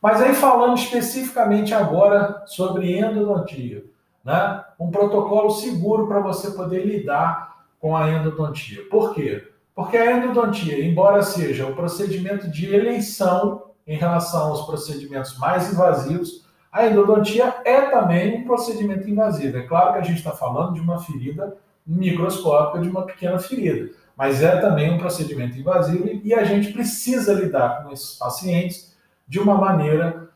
Mas 0.00 0.20
aí 0.20 0.34
falando 0.34 0.76
especificamente 0.76 1.72
agora 1.72 2.42
sobre 2.46 2.98
endodontia, 2.98 3.84
né? 4.24 4.64
Um 4.78 4.90
protocolo 4.90 5.50
seguro 5.50 6.08
para 6.08 6.20
você 6.20 6.50
poder 6.50 6.84
lidar 6.84 7.66
com 7.80 7.96
a 7.96 8.10
endodontia. 8.10 8.82
Por 8.90 9.14
quê? 9.14 9.48
Porque 9.74 9.96
a 9.96 10.16
endodontia, 10.16 10.84
embora 10.84 11.22
seja 11.22 11.66
o 11.66 11.74
procedimento 11.74 12.50
de 12.50 12.74
eleição 12.74 13.70
em 13.86 13.96
relação 13.96 14.48
aos 14.48 14.66
procedimentos 14.66 15.38
mais 15.38 15.72
invasivos, 15.72 16.46
a 16.70 16.86
endodontia 16.86 17.54
é 17.64 17.82
também 17.82 18.40
um 18.40 18.44
procedimento 18.44 19.08
invasivo. 19.08 19.58
É 19.58 19.62
claro 19.62 19.92
que 19.92 19.98
a 19.98 20.02
gente 20.02 20.18
está 20.18 20.32
falando 20.32 20.74
de 20.74 20.80
uma 20.80 20.98
ferida 21.00 21.56
microscópica, 21.86 22.80
de 22.80 22.88
uma 22.88 23.04
pequena 23.04 23.38
ferida, 23.38 23.90
mas 24.22 24.40
é 24.40 24.56
também 24.60 24.88
um 24.88 24.98
procedimento 24.98 25.58
invasivo 25.58 26.08
e 26.22 26.32
a 26.32 26.44
gente 26.44 26.72
precisa 26.72 27.32
lidar 27.32 27.82
com 27.82 27.90
esses 27.90 28.14
pacientes 28.16 28.96
de 29.26 29.40
uma 29.40 29.56
maneira 29.56 30.28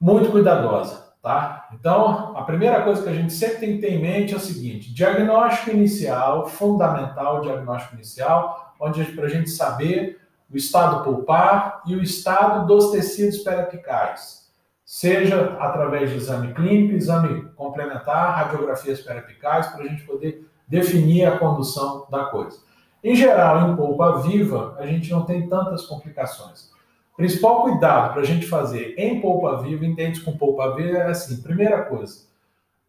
muito 0.00 0.30
cuidadosa, 0.30 1.12
tá? 1.20 1.68
Então, 1.72 2.36
a 2.36 2.44
primeira 2.44 2.82
coisa 2.82 3.02
que 3.02 3.08
a 3.08 3.12
gente 3.12 3.32
sempre 3.32 3.56
tem 3.56 3.72
que 3.72 3.78
ter 3.80 3.94
em 3.94 4.00
mente 4.00 4.32
é 4.32 4.36
o 4.36 4.40
seguinte: 4.40 4.94
diagnóstico 4.94 5.70
inicial, 5.70 6.46
fundamental 6.46 7.40
diagnóstico 7.40 7.96
inicial, 7.96 8.72
onde 8.78 9.04
para 9.06 9.26
a 9.26 9.28
gente 9.28 9.50
saber 9.50 10.20
o 10.48 10.56
estado 10.56 11.02
pulpar 11.02 11.82
e 11.84 11.96
o 11.96 12.02
estado 12.04 12.64
dos 12.64 12.92
tecidos 12.92 13.38
periapicais, 13.38 14.52
seja 14.84 15.56
através 15.58 16.10
de 16.10 16.16
exame 16.18 16.54
clínico, 16.54 16.94
exame 16.94 17.42
complementar, 17.56 18.36
radiografias 18.36 19.00
periapicais, 19.00 19.66
para 19.66 19.82
a 19.82 19.88
gente 19.88 20.04
poder 20.04 20.48
definir 20.68 21.24
a 21.24 21.36
condução 21.40 22.06
da 22.08 22.26
coisa. 22.26 22.64
Em 23.02 23.14
geral, 23.14 23.70
em 23.70 23.76
polpa 23.76 24.20
viva, 24.20 24.76
a 24.78 24.86
gente 24.86 25.10
não 25.10 25.24
tem 25.24 25.48
tantas 25.48 25.86
complicações. 25.86 26.70
Principal 27.16 27.62
cuidado 27.62 28.12
para 28.12 28.22
a 28.22 28.24
gente 28.24 28.46
fazer 28.46 28.94
em 28.98 29.20
polpa 29.20 29.62
viva, 29.62 29.86
em 29.86 29.94
dentes 29.94 30.22
com 30.22 30.36
polpa 30.36 30.74
viva, 30.74 30.98
é 30.98 31.08
assim: 31.08 31.40
primeira 31.40 31.82
coisa, 31.84 32.26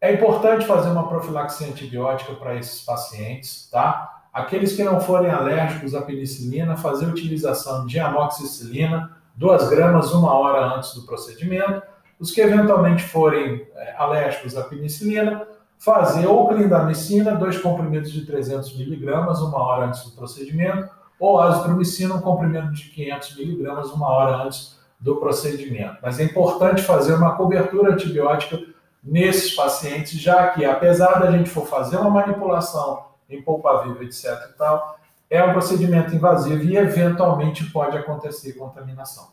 é 0.00 0.12
importante 0.12 0.66
fazer 0.66 0.90
uma 0.90 1.08
profilaxia 1.08 1.68
antibiótica 1.68 2.34
para 2.34 2.54
esses 2.54 2.84
pacientes, 2.84 3.68
tá? 3.70 4.26
Aqueles 4.32 4.76
que 4.76 4.84
não 4.84 5.00
forem 5.00 5.30
alérgicos 5.30 5.94
à 5.94 6.02
penicilina, 6.02 6.76
fazer 6.76 7.06
utilização 7.06 7.86
de 7.86 7.98
amoxicilina, 7.98 9.10
2 9.34 9.70
gramas 9.70 10.12
uma 10.12 10.32
hora 10.34 10.76
antes 10.76 10.94
do 10.94 11.06
procedimento. 11.06 11.82
Os 12.20 12.30
que 12.30 12.40
eventualmente 12.40 13.02
forem 13.02 13.66
é, 13.74 13.94
alérgicos 13.96 14.56
à 14.56 14.62
penicilina, 14.62 15.47
fazer 15.78 16.26
ou 16.26 16.48
clindamicina, 16.48 17.36
dois 17.36 17.58
comprimidos 17.58 18.10
de 18.10 18.26
300 18.26 18.76
miligramas 18.76 19.40
uma 19.40 19.62
hora 19.62 19.86
antes 19.86 20.04
do 20.04 20.10
procedimento, 20.10 20.90
ou 21.18 21.40
azitromicina, 21.40 22.14
um 22.14 22.20
comprimido 22.20 22.70
de 22.72 22.84
500 22.90 23.36
miligramas 23.36 23.90
uma 23.90 24.08
hora 24.08 24.44
antes 24.44 24.78
do 25.00 25.16
procedimento. 25.16 25.96
Mas 26.02 26.18
é 26.18 26.24
importante 26.24 26.82
fazer 26.82 27.14
uma 27.14 27.36
cobertura 27.36 27.92
antibiótica 27.92 28.60
nesses 29.02 29.54
pacientes, 29.54 30.20
já 30.20 30.48
que 30.48 30.64
apesar 30.64 31.20
da 31.20 31.30
gente 31.30 31.48
for 31.48 31.66
fazer 31.66 31.96
uma 31.96 32.10
manipulação 32.10 33.06
em 33.30 33.40
polpa 33.40 33.84
viva, 33.84 34.02
etc. 34.04 34.24
e 34.50 34.58
tal, 34.58 34.98
é 35.30 35.42
um 35.44 35.52
procedimento 35.52 36.14
invasivo 36.14 36.64
e 36.64 36.76
eventualmente 36.76 37.64
pode 37.70 37.96
acontecer 37.96 38.54
contaminação. 38.54 39.28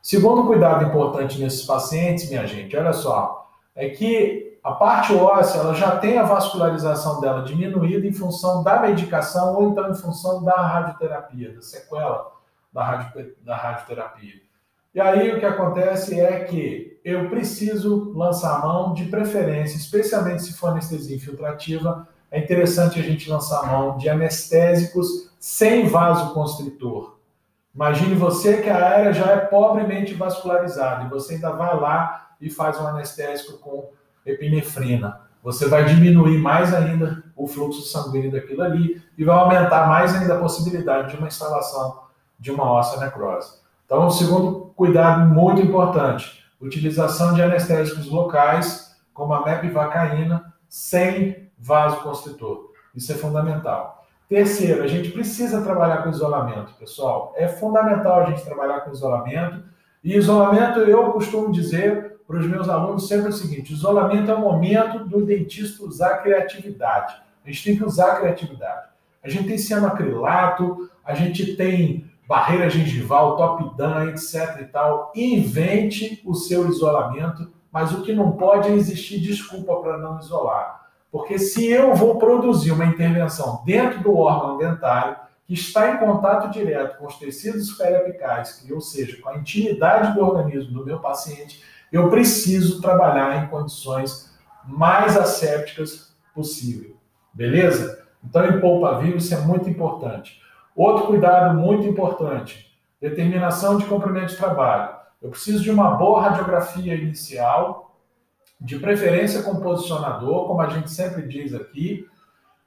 Segundo 0.00 0.46
cuidado 0.46 0.84
importante 0.84 1.40
nesses 1.40 1.62
pacientes, 1.62 2.28
minha 2.28 2.46
gente, 2.46 2.76
olha 2.76 2.92
só, 2.92 3.50
é 3.74 3.88
que 3.88 4.53
a 4.64 4.72
parte 4.72 5.12
óssea 5.12 5.60
ela 5.60 5.74
já 5.74 5.98
tem 5.98 6.16
a 6.16 6.22
vascularização 6.22 7.20
dela 7.20 7.42
diminuída 7.42 8.06
em 8.06 8.12
função 8.14 8.62
da 8.62 8.80
medicação 8.80 9.54
ou 9.54 9.68
então 9.68 9.90
em 9.90 9.94
função 9.94 10.42
da 10.42 10.56
radioterapia, 10.56 11.52
da 11.52 11.60
sequela 11.60 12.32
da, 12.72 12.82
radio, 12.82 13.34
da 13.42 13.54
radioterapia. 13.54 14.40
E 14.94 15.00
aí 15.00 15.32
o 15.32 15.38
que 15.38 15.44
acontece 15.44 16.18
é 16.18 16.44
que 16.44 16.98
eu 17.04 17.28
preciso 17.28 18.12
lançar 18.14 18.56
a 18.56 18.58
mão, 18.60 18.94
de 18.94 19.04
preferência, 19.04 19.76
especialmente 19.76 20.44
se 20.44 20.54
for 20.54 20.68
anestesia 20.68 21.16
infiltrativa, 21.16 22.08
é 22.30 22.38
interessante 22.38 22.98
a 22.98 23.02
gente 23.02 23.28
lançar 23.28 23.60
a 23.60 23.66
mão 23.66 23.98
de 23.98 24.08
anestésicos 24.08 25.30
sem 25.38 25.88
vasoconstritor. 25.88 27.18
Imagine 27.74 28.14
você 28.14 28.62
que 28.62 28.70
a 28.70 28.82
área 28.82 29.12
já 29.12 29.26
é 29.32 29.36
pobremente 29.40 30.14
vascularizada 30.14 31.04
e 31.04 31.08
você 31.08 31.34
ainda 31.34 31.50
vai 31.50 31.78
lá 31.78 32.30
e 32.40 32.48
faz 32.48 32.80
um 32.80 32.86
anestésico 32.86 33.58
com 33.58 33.90
epinefrina. 34.24 35.20
Você 35.42 35.68
vai 35.68 35.84
diminuir 35.84 36.38
mais 36.38 36.72
ainda 36.72 37.22
o 37.36 37.46
fluxo 37.46 37.82
sanguíneo 37.82 38.32
daquilo 38.32 38.62
ali 38.62 39.02
e 39.18 39.24
vai 39.24 39.36
aumentar 39.36 39.86
mais 39.88 40.14
ainda 40.14 40.34
a 40.34 40.40
possibilidade 40.40 41.10
de 41.10 41.18
uma 41.18 41.28
instalação 41.28 42.04
de 42.38 42.50
uma 42.50 42.64
óssea 42.64 43.00
necrose. 43.00 43.58
Então, 43.84 44.06
o 44.06 44.10
segundo 44.10 44.72
cuidado 44.74 45.26
muito 45.32 45.60
importante, 45.60 46.42
utilização 46.60 47.34
de 47.34 47.42
anestésicos 47.42 48.10
locais, 48.10 48.96
como 49.12 49.34
a 49.34 49.44
mepivacaína, 49.44 50.52
sem 50.68 51.50
vasoconstritor. 51.58 52.70
Isso 52.94 53.12
é 53.12 53.14
fundamental. 53.14 54.06
Terceiro, 54.28 54.82
a 54.82 54.86
gente 54.86 55.10
precisa 55.10 55.62
trabalhar 55.62 56.02
com 56.02 56.10
isolamento, 56.10 56.72
pessoal. 56.74 57.34
É 57.36 57.46
fundamental 57.46 58.20
a 58.20 58.24
gente 58.24 58.44
trabalhar 58.44 58.80
com 58.80 58.90
isolamento. 58.90 59.62
E 60.02 60.16
isolamento, 60.16 60.80
eu 60.80 61.12
costumo 61.12 61.52
dizer 61.52 62.13
para 62.26 62.38
os 62.38 62.46
meus 62.46 62.68
alunos 62.68 63.08
sempre 63.08 63.28
o 63.28 63.32
seguinte: 63.32 63.72
isolamento 63.72 64.30
é 64.30 64.34
o 64.34 64.40
momento 64.40 65.04
do 65.04 65.24
dentista 65.24 65.84
usar 65.84 66.18
criatividade. 66.18 67.14
A 67.44 67.50
gente 67.50 67.64
tem 67.64 67.76
que 67.76 67.84
usar 67.84 68.12
a 68.12 68.16
criatividade. 68.16 68.88
A 69.22 69.28
gente 69.28 69.48
tem 69.48 69.58
cianoacrilato, 69.58 70.90
a 71.04 71.14
gente 71.14 71.56
tem 71.56 72.10
barreira 72.26 72.70
gengival, 72.70 73.36
top 73.36 73.76
down, 73.76 74.08
etc 74.08 74.60
e 74.60 74.64
tal. 74.64 75.12
Invente 75.14 76.22
o 76.24 76.34
seu 76.34 76.68
isolamento, 76.68 77.52
mas 77.70 77.92
o 77.92 78.02
que 78.02 78.12
não 78.12 78.32
pode 78.32 78.68
é 78.68 78.72
existir 78.72 79.20
desculpa 79.20 79.76
para 79.76 79.98
não 79.98 80.18
isolar. 80.18 80.88
Porque 81.10 81.38
se 81.38 81.66
eu 81.66 81.94
vou 81.94 82.18
produzir 82.18 82.72
uma 82.72 82.86
intervenção 82.86 83.62
dentro 83.64 84.02
do 84.02 84.16
órgão 84.16 84.58
dentário, 84.58 85.16
que 85.46 85.54
está 85.54 85.92
em 85.92 85.98
contato 85.98 86.50
direto 86.50 86.98
com 86.98 87.06
os 87.06 87.16
tecidos 87.16 87.72
periapicais, 87.72 88.66
ou 88.70 88.80
seja, 88.80 89.20
com 89.20 89.28
a 89.28 89.36
intimidade 89.36 90.14
do 90.14 90.24
organismo 90.24 90.72
do 90.72 90.84
meu 90.84 90.98
paciente, 90.98 91.62
eu 91.94 92.10
preciso 92.10 92.80
trabalhar 92.80 93.44
em 93.44 93.48
condições 93.48 94.34
mais 94.64 95.16
assépticas 95.16 96.12
possível. 96.34 96.96
Beleza? 97.32 98.04
Então, 98.22 98.44
em 98.46 98.60
polpa 98.60 98.98
viva, 98.98 99.18
isso 99.18 99.32
é 99.32 99.38
muito 99.38 99.70
importante. 99.70 100.40
Outro 100.74 101.06
cuidado 101.06 101.56
muito 101.56 101.86
importante: 101.86 102.76
determinação 103.00 103.78
de 103.78 103.84
comprimento 103.84 104.32
de 104.32 104.36
trabalho. 104.36 104.96
Eu 105.22 105.30
preciso 105.30 105.62
de 105.62 105.70
uma 105.70 105.92
boa 105.92 106.20
radiografia 106.20 106.94
inicial, 106.96 107.96
de 108.60 108.78
preferência 108.78 109.42
com 109.42 109.60
posicionador, 109.60 110.48
como 110.48 110.60
a 110.60 110.68
gente 110.68 110.90
sempre 110.90 111.28
diz 111.28 111.54
aqui, 111.54 112.08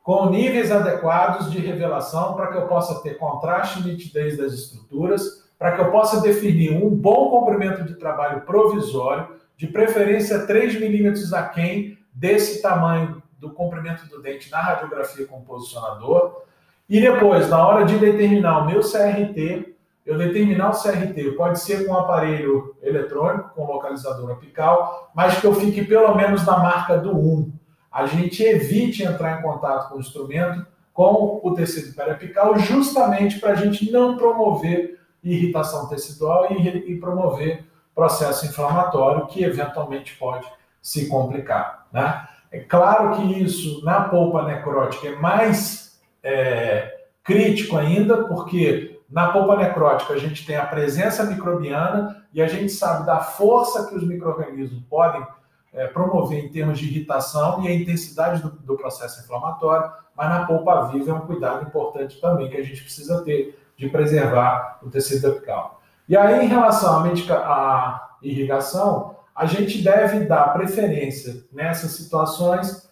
com 0.04 0.30
níveis 0.30 0.72
adequados 0.72 1.52
de 1.52 1.60
revelação 1.60 2.34
para 2.34 2.48
que 2.48 2.58
eu 2.58 2.68
possa 2.68 3.04
ter 3.04 3.18
contraste 3.18 3.82
e 3.82 3.84
nitidez 3.84 4.38
das 4.38 4.54
estruturas, 4.54 5.47
para 5.58 5.72
que 5.72 5.82
eu 5.82 5.92
possa 5.92 6.22
definir 6.22 6.72
um 6.72 6.90
bom 6.90 7.30
comprimento 7.30 7.84
de 7.84 7.96
trabalho 7.96 8.42
provisório, 8.42 9.28
de 9.56 9.68
preferência 9.68 10.46
3 10.46 10.80
milímetros 10.80 11.34
aquém 11.34 11.98
desse 12.14 12.62
tamanho 12.62 13.22
do 13.40 13.52
comprimento 13.52 14.08
do 14.08 14.22
dente 14.22 14.52
na 14.52 14.62
radiografia 14.62 15.26
com 15.26 15.42
posicionador. 15.42 16.44
E 16.90 17.02
depois, 17.02 17.50
na 17.50 17.66
hora 17.66 17.86
de 17.86 17.98
determinar 17.98 18.60
o 18.60 18.66
meu 18.66 18.82
CRT, 18.82 19.76
eu 20.06 20.18
determinar 20.18 20.70
o 20.70 20.82
CRT, 20.82 21.32
pode 21.36 21.60
ser 21.60 21.86
com 21.86 21.92
um 21.92 21.98
aparelho 21.98 22.76
eletrônico, 22.82 23.50
com 23.54 23.66
localizador 23.66 24.32
apical, 24.32 25.12
mas 25.14 25.40
que 25.40 25.46
eu 25.46 25.54
fique 25.54 25.84
pelo 25.84 26.16
menos 26.16 26.46
na 26.46 26.58
marca 26.60 26.98
do 26.98 27.12
1. 27.12 27.52
A 27.92 28.06
gente 28.06 28.42
evite 28.42 29.04
entrar 29.04 29.40
em 29.40 29.42
contato 29.42 29.90
com 29.90 29.98
o 29.98 30.00
instrumento 30.00 30.66
com 30.94 31.40
o 31.44 31.54
tecido 31.54 31.94
periapical, 31.96 32.58
justamente 32.58 33.40
para 33.40 33.52
a 33.52 33.56
gente 33.56 33.92
não 33.92 34.18
promover 34.18 34.98
irritação 35.24 35.88
tecidual 35.88 36.52
e, 36.52 36.68
e 36.92 37.00
promover 37.00 37.66
processo 37.96 38.46
inflamatório 38.46 39.26
que 39.28 39.44
eventualmente 39.44 40.16
pode 40.18 40.48
se 40.82 41.08
complicar. 41.08 41.88
Né? 41.92 42.28
É 42.52 42.60
claro 42.60 43.16
que 43.16 43.42
isso 43.42 43.84
na 43.84 44.02
polpa 44.02 44.44
necrótica 44.44 45.08
é 45.08 45.16
mais 45.16 46.00
é, 46.24 47.06
crítico 47.24 47.76
ainda, 47.76 48.26
porque 48.28 48.98
na 49.10 49.32
polpa 49.32 49.56
necrótica, 49.56 50.14
a 50.14 50.18
gente 50.18 50.46
tem 50.46 50.58
a 50.58 50.66
presença 50.66 51.24
microbiana 51.24 52.26
e 52.34 52.42
a 52.42 52.48
gente 52.48 52.72
sabe 52.72 53.06
da 53.06 53.20
força 53.20 53.88
que 53.88 53.96
os 53.96 54.06
micro-organismos 54.06 54.82
podem 54.90 55.26
é, 55.74 55.88
promover 55.88 56.44
em 56.44 56.50
termos 56.50 56.78
de 56.78 56.86
irritação 56.86 57.64
e 57.64 57.68
a 57.68 57.74
intensidade 57.74 58.42
do, 58.42 58.50
do, 58.50 58.76
processo 58.76 59.22
inflamatório, 59.22 59.92
mas 60.16 60.30
na 60.30 60.46
polpa 60.46 60.88
viva 60.88 61.12
é 61.12 61.14
um 61.14 61.22
cuidado 61.22 61.66
importante 61.66 62.20
também 62.20 62.50
que 62.50 62.58
a 62.58 62.64
gente 62.64 62.82
precisa 62.82 63.24
ter 63.24 63.58
de 63.78 63.90
preservar 63.90 64.80
o 64.82 64.90
tecido 64.90 65.28
apical. 65.28 65.82
E 66.10 66.18
aí, 66.18 66.46
em 66.46 66.48
relação 66.48 67.00
à, 67.00 67.04
medica, 67.04 67.36
à 67.38 68.16
irrigação, 68.22 69.16
a 69.36 69.46
gente 69.46 69.84
deve 69.84 70.22
dar 70.22 70.54
preferência 70.54 71.46
nessas 71.52 71.92
situações 71.92 72.90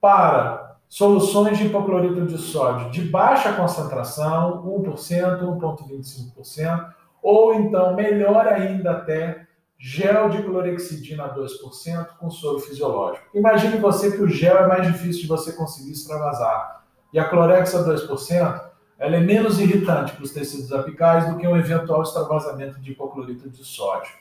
para 0.00 0.76
soluções 0.88 1.58
de 1.58 1.66
hipoclorito 1.66 2.26
de 2.26 2.38
sódio 2.38 2.90
de 2.90 3.02
baixa 3.02 3.52
concentração, 3.52 4.62
1%, 4.64 5.40
1,25%, 5.40 6.92
ou 7.22 7.54
então, 7.54 7.94
melhor 7.94 8.46
ainda 8.46 8.92
até, 8.92 9.46
gel 9.78 10.28
de 10.28 10.42
clorexidina 10.42 11.34
2% 11.34 12.06
com 12.18 12.30
soro 12.30 12.60
fisiológico. 12.60 13.26
Imagine 13.34 13.78
você 13.78 14.12
que 14.12 14.22
o 14.22 14.28
gel 14.28 14.58
é 14.58 14.66
mais 14.66 14.86
difícil 14.86 15.22
de 15.22 15.28
você 15.28 15.52
conseguir 15.52 15.92
extravasar. 15.92 16.84
E 17.12 17.18
a 17.18 17.28
clorexa 17.28 17.84
2%, 17.84 18.60
ela 19.02 19.16
é 19.16 19.20
menos 19.20 19.58
irritante 19.58 20.12
para 20.12 20.22
os 20.22 20.30
tecidos 20.30 20.72
apicais 20.72 21.28
do 21.28 21.36
que 21.36 21.44
um 21.44 21.56
eventual 21.56 22.02
extravasamento 22.02 22.80
de 22.80 22.92
hipoclorito 22.92 23.50
de 23.50 23.64
sódio. 23.64 24.12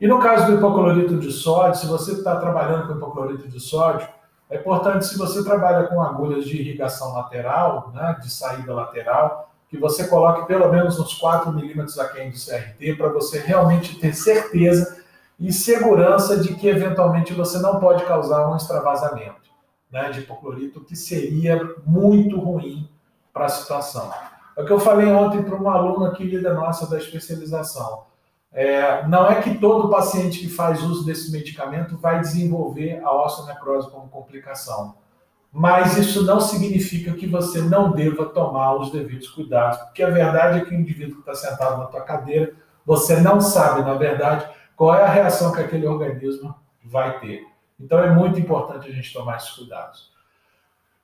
E 0.00 0.08
no 0.08 0.18
caso 0.18 0.46
do 0.46 0.58
hipoclorito 0.58 1.16
de 1.16 1.30
sódio, 1.30 1.78
se 1.78 1.86
você 1.86 2.10
está 2.14 2.34
trabalhando 2.34 2.88
com 2.88 2.94
hipoclorito 2.94 3.46
de 3.46 3.60
sódio, 3.60 4.08
é 4.50 4.56
importante, 4.56 5.06
se 5.06 5.16
você 5.16 5.44
trabalha 5.44 5.86
com 5.86 6.02
agulhas 6.02 6.44
de 6.44 6.56
irrigação 6.56 7.14
lateral, 7.14 7.92
né, 7.94 8.18
de 8.20 8.32
saída 8.32 8.74
lateral, 8.74 9.54
que 9.68 9.78
você 9.78 10.08
coloque 10.08 10.44
pelo 10.48 10.68
menos 10.72 10.98
uns 10.98 11.14
4 11.14 11.52
milímetros 11.52 11.96
aquém 11.96 12.32
do 12.32 12.36
CRT 12.36 12.96
para 12.96 13.10
você 13.10 13.38
realmente 13.38 14.00
ter 14.00 14.12
certeza 14.12 15.04
e 15.38 15.52
segurança 15.52 16.36
de 16.36 16.56
que 16.56 16.66
eventualmente 16.66 17.32
você 17.32 17.58
não 17.58 17.78
pode 17.78 18.04
causar 18.06 18.50
um 18.50 18.56
extravasamento 18.56 19.52
né, 19.88 20.10
de 20.10 20.18
hipoclorito, 20.18 20.80
que 20.80 20.96
seria 20.96 21.62
muito 21.86 22.40
ruim 22.40 22.88
para 23.34 23.46
a 23.46 23.48
situação. 23.48 24.10
É 24.56 24.62
o 24.62 24.64
que 24.64 24.72
eu 24.72 24.78
falei 24.78 25.08
ontem 25.08 25.42
para 25.42 25.56
uma 25.56 25.74
aluna 25.74 26.14
querida 26.14 26.54
nossa 26.54 26.88
da 26.88 26.96
especialização. 26.96 28.04
É, 28.52 29.04
não 29.08 29.26
é 29.28 29.42
que 29.42 29.58
todo 29.58 29.90
paciente 29.90 30.38
que 30.38 30.48
faz 30.48 30.80
uso 30.84 31.04
desse 31.04 31.32
medicamento 31.32 31.98
vai 31.98 32.20
desenvolver 32.20 33.02
a 33.04 33.10
osteonecrose 33.10 33.90
como 33.90 34.08
complicação. 34.08 34.94
Mas 35.52 35.96
isso 35.96 36.24
não 36.24 36.40
significa 36.40 37.12
que 37.12 37.26
você 37.26 37.60
não 37.60 37.90
deva 37.90 38.26
tomar 38.26 38.76
os 38.76 38.92
devidos 38.92 39.28
cuidados, 39.28 39.78
porque 39.78 40.04
a 40.04 40.10
verdade 40.10 40.60
é 40.60 40.64
que 40.64 40.74
o 40.74 40.78
indivíduo 40.78 41.16
que 41.16 41.30
está 41.30 41.34
sentado 41.34 41.78
na 41.78 41.86
tua 41.86 42.02
cadeira, 42.02 42.54
você 42.86 43.20
não 43.20 43.40
sabe, 43.40 43.82
na 43.82 43.94
verdade, 43.94 44.48
qual 44.76 44.94
é 44.94 45.02
a 45.02 45.08
reação 45.08 45.52
que 45.52 45.60
aquele 45.60 45.86
organismo 45.86 46.54
vai 46.84 47.18
ter. 47.18 47.44
Então 47.78 47.98
é 47.98 48.10
muito 48.10 48.38
importante 48.38 48.88
a 48.88 48.92
gente 48.92 49.12
tomar 49.12 49.36
esses 49.36 49.50
cuidados. 49.50 50.12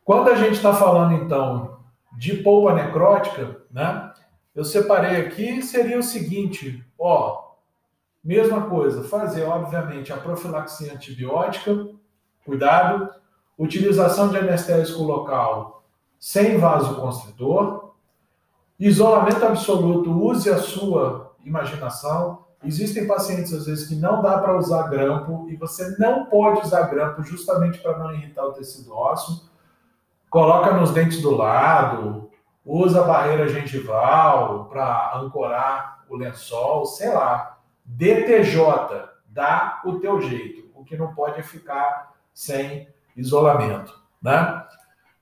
Quando 0.04 0.30
a 0.30 0.36
gente 0.36 0.54
está 0.54 0.72
falando, 0.72 1.14
então, 1.14 1.79
de 2.12 2.42
polpa 2.42 2.74
necrótica, 2.74 3.62
né? 3.70 4.12
Eu 4.54 4.64
separei 4.64 5.20
aqui, 5.20 5.62
seria 5.62 5.98
o 5.98 6.02
seguinte, 6.02 6.84
ó, 6.98 7.50
mesma 8.22 8.62
coisa, 8.62 9.04
fazer, 9.04 9.44
obviamente, 9.44 10.12
a 10.12 10.16
profilaxia 10.16 10.92
antibiótica, 10.92 11.88
cuidado, 12.44 13.08
utilização 13.58 14.28
de 14.28 14.38
anestésico 14.38 15.02
local 15.02 15.84
sem 16.18 16.58
vasoconstritor, 16.58 17.94
isolamento 18.78 19.44
absoluto, 19.44 20.10
use 20.10 20.50
a 20.50 20.58
sua 20.58 21.34
imaginação. 21.44 22.44
Existem 22.62 23.06
pacientes, 23.06 23.54
às 23.54 23.64
vezes, 23.64 23.88
que 23.88 23.94
não 23.94 24.20
dá 24.20 24.38
para 24.38 24.56
usar 24.58 24.88
grampo 24.88 25.46
e 25.48 25.56
você 25.56 25.96
não 25.98 26.26
pode 26.26 26.60
usar 26.60 26.82
grampo 26.82 27.22
justamente 27.22 27.78
para 27.78 27.98
não 27.98 28.12
irritar 28.12 28.44
o 28.44 28.52
tecido 28.52 28.92
ósseo. 28.94 29.49
Coloca 30.30 30.72
nos 30.72 30.92
dentes 30.92 31.20
do 31.20 31.34
lado, 31.34 32.30
usa 32.64 33.02
a 33.02 33.06
barreira 33.06 33.48
gengival 33.48 34.66
para 34.66 35.16
ancorar 35.16 36.04
o 36.08 36.16
lençol, 36.16 36.86
sei 36.86 37.12
lá. 37.12 37.58
DTJ, 37.84 38.62
dá 39.26 39.80
o 39.84 39.98
teu 39.98 40.20
jeito. 40.20 40.70
O 40.74 40.84
que 40.84 40.96
não 40.96 41.12
pode 41.14 41.42
ficar 41.42 42.12
sem 42.32 42.88
isolamento, 43.16 43.92
né? 44.22 44.64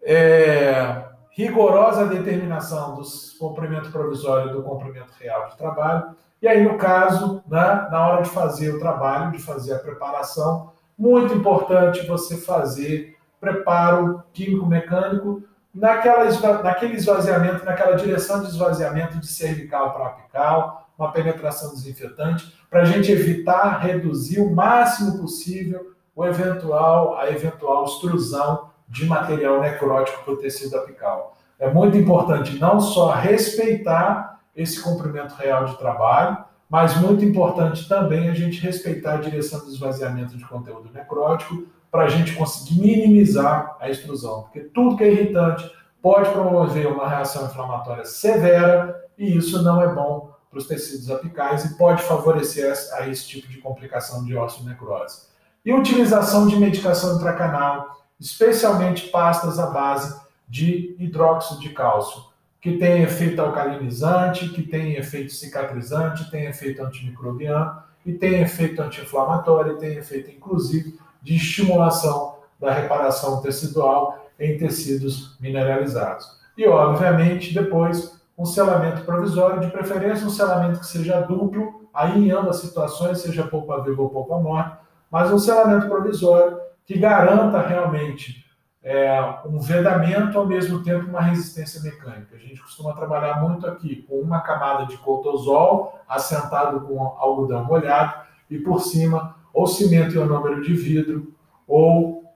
É, 0.03 1.05
rigorosa 1.31 2.07
determinação 2.07 2.95
dos 2.95 3.33
comprimento 3.39 3.91
provisório 3.91 4.53
do 4.53 4.63
comprimento 4.63 5.13
real 5.19 5.49
de 5.49 5.57
trabalho. 5.57 6.17
E 6.41 6.47
aí, 6.47 6.63
no 6.63 6.77
caso, 6.77 7.43
né, 7.49 7.89
na 7.91 8.07
hora 8.07 8.23
de 8.23 8.29
fazer 8.29 8.75
o 8.75 8.79
trabalho, 8.79 9.33
de 9.33 9.39
fazer 9.39 9.75
a 9.75 9.79
preparação, 9.79 10.73
muito 10.97 11.35
importante 11.35 12.07
você 12.07 12.37
fazer 12.37 13.18
preparo 13.41 14.23
químico-mecânico 14.33 15.43
naquele 15.75 16.95
esvaziamento, 16.95 17.65
naquela 17.65 17.97
direção 17.97 18.43
de 18.43 18.49
esvaziamento 18.49 19.19
de 19.19 19.27
cervical 19.27 19.93
para 19.93 20.07
apical, 20.07 20.89
uma 20.99 21.13
penetração 21.13 21.71
desinfetante, 21.71 22.59
para 22.69 22.83
a 22.83 22.85
gente 22.85 23.13
evitar, 23.13 23.79
reduzir 23.79 24.41
o 24.41 24.55
máximo 24.55 25.19
possível 25.19 25.93
o 26.17 26.27
eventual, 26.27 27.17
a 27.17 27.31
eventual 27.31 27.85
extrusão 27.85 28.71
de 28.89 29.07
material 29.07 29.61
necrótico 29.61 30.25
para 30.25 30.35
o 30.35 30.37
tecido 30.37 30.77
apical. 30.77 31.37
É 31.61 31.71
muito 31.71 31.97
importante 31.97 32.59
não 32.59 32.81
só 32.81 33.13
respeitar 33.13 34.41
esse 34.57 34.83
comprimento 34.83 35.35
real 35.35 35.67
de 35.67 35.79
trabalho, 35.79 36.39
mas 36.69 36.97
muito 36.97 37.25
importante 37.25 37.89
também 37.89 38.29
a 38.29 38.35
gente 38.35 38.61
respeitar 38.61 39.15
a 39.15 39.21
direção 39.21 39.61
do 39.61 39.73
esvaziamento 39.73 40.37
de 40.37 40.45
conteúdo 40.45 40.91
necrótico, 40.93 41.67
para 41.91 42.05
a 42.05 42.09
gente 42.09 42.35
conseguir 42.35 42.81
minimizar 42.81 43.77
a 43.81 43.89
extrusão, 43.89 44.43
porque 44.43 44.61
tudo 44.61 44.97
que 44.97 45.05
é 45.05 45.11
irritante 45.11 45.71
pode 46.03 46.31
promover 46.31 46.87
uma 46.87 47.09
reação 47.09 47.47
inflamatória 47.47 48.05
severa 48.05 49.09
e 49.17 49.37
isso 49.37 49.63
não 49.63 49.81
é 49.83 49.93
bom 49.95 50.33
para 50.51 50.59
os 50.59 50.67
tecidos 50.67 51.11
apicais 51.11 51.65
e 51.65 51.77
pode 51.77 52.03
favorecer 52.03 52.73
a 52.95 53.09
esse 53.09 53.27
tipo 53.27 53.49
de 53.49 53.59
complicação 53.59 54.25
de 54.25 54.37
osteonecrose. 54.37 55.29
E 55.65 55.73
utilização 55.73 56.47
de 56.47 56.57
medicação 56.57 57.17
intracanal, 57.17 58.03
especialmente 58.19 59.09
pastas 59.09 59.59
à 59.59 59.67
base 59.67 60.19
de 60.49 60.97
hidróxido 60.99 61.61
de 61.61 61.71
cálcio, 61.71 62.23
que 62.61 62.77
tem 62.77 63.03
efeito 63.03 63.41
alcalinizante, 63.41 64.49
que 64.49 64.63
tem 64.63 64.95
efeito 64.95 65.33
cicatrizante, 65.33 66.31
tem 66.31 66.47
efeito 66.47 66.83
antimicrobiano 66.83 67.83
e 68.05 68.13
tem 68.13 68.41
efeito 68.41 68.81
anti-inflamatório, 68.81 69.73
e 69.73 69.79
tem 69.79 69.97
efeito 69.97 70.31
inclusive 70.31 70.99
de 71.23 71.37
estimulação 71.37 72.39
da 72.59 72.73
reparação 72.73 73.41
tecidual 73.43 74.27
em 74.39 74.57
tecidos 74.57 75.37
mineralizados. 75.41 76.27
E, 76.57 76.67
obviamente, 76.67 77.55
depois, 77.55 78.21
um 78.37 78.45
selamento 78.45 79.05
provisório, 79.05 79.61
de 79.61 79.71
preferência 79.71 80.27
um 80.27 80.31
selamento 80.31 80.81
que 80.81 80.87
seja 80.87 81.21
duplo, 81.21 81.89
aí 81.93 82.19
em 82.19 82.31
ambas 82.31 82.57
situações, 82.57 83.21
seja 83.21 83.47
polpa 83.47 83.83
viva 83.83 84.03
ou 84.03 84.11
polpa 84.11 84.39
morta, 84.39 84.81
mas 85.11 85.33
um 85.33 85.39
selamento 85.39 85.89
provisório 85.89 86.59
que 86.87 86.99
garanta 86.99 87.61
realmente 87.61 88.45
é, 88.91 89.21
um 89.45 89.61
vedamento, 89.61 90.39
ao 90.39 90.47
mesmo 90.47 90.83
tempo 90.83 91.11
uma 91.11 91.21
resistência 91.21 91.79
mecânica. 91.83 92.35
A 92.35 92.39
gente 92.39 92.63
costuma 92.63 92.95
trabalhar 92.95 93.39
muito 93.39 93.67
aqui 93.67 93.97
com 94.09 94.15
uma 94.15 94.41
camada 94.41 94.87
de 94.87 94.97
cotosol 94.97 96.01
assentado 96.09 96.81
com 96.81 96.99
algodão 97.19 97.63
molhado 97.65 98.15
e 98.49 98.57
por 98.57 98.81
cima 98.81 99.37
ou 99.53 99.67
cimento 99.67 100.15
ionômero 100.15 100.63
de 100.63 100.73
vidro, 100.73 101.35
ou 101.67 102.33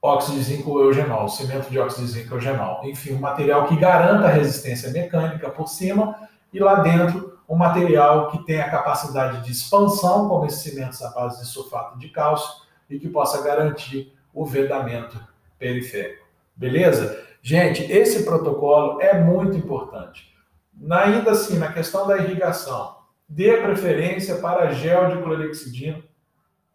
óxido 0.00 0.38
de 0.38 0.44
zinco 0.44 0.80
eugenol, 0.80 1.28
cimento 1.28 1.68
de 1.68 1.78
óxido 1.78 2.06
de 2.06 2.12
zinco 2.12 2.36
eugenol. 2.36 2.80
Enfim, 2.84 3.12
um 3.12 3.20
material 3.20 3.66
que 3.66 3.76
garanta 3.76 4.28
a 4.28 4.30
resistência 4.30 4.90
mecânica 4.90 5.50
por 5.50 5.68
cima 5.68 6.16
e 6.54 6.58
lá 6.58 6.76
dentro 6.76 7.38
um 7.46 7.54
material 7.54 8.30
que 8.30 8.38
tenha 8.46 8.70
capacidade 8.70 9.44
de 9.44 9.52
expansão, 9.52 10.26
como 10.26 10.46
esses 10.46 10.62
cimentos 10.62 11.02
à 11.02 11.10
base 11.10 11.42
de 11.42 11.46
sulfato 11.46 11.98
de 11.98 12.08
cálcio, 12.08 12.62
e 12.88 12.98
que 12.98 13.10
possa 13.10 13.42
garantir 13.42 14.16
o 14.32 14.46
vedamento 14.46 15.35
periférico. 15.58 16.24
Beleza? 16.54 17.24
Gente, 17.42 17.82
esse 17.90 18.24
protocolo 18.24 19.00
é 19.00 19.22
muito 19.22 19.56
importante. 19.56 20.34
Ainda 20.90 21.30
assim, 21.30 21.58
na 21.58 21.72
questão 21.72 22.06
da 22.06 22.18
irrigação, 22.18 22.96
dê 23.28 23.56
preferência 23.58 24.36
para 24.36 24.72
gel 24.72 25.08
de 25.08 25.22
clorexidina 25.22 26.02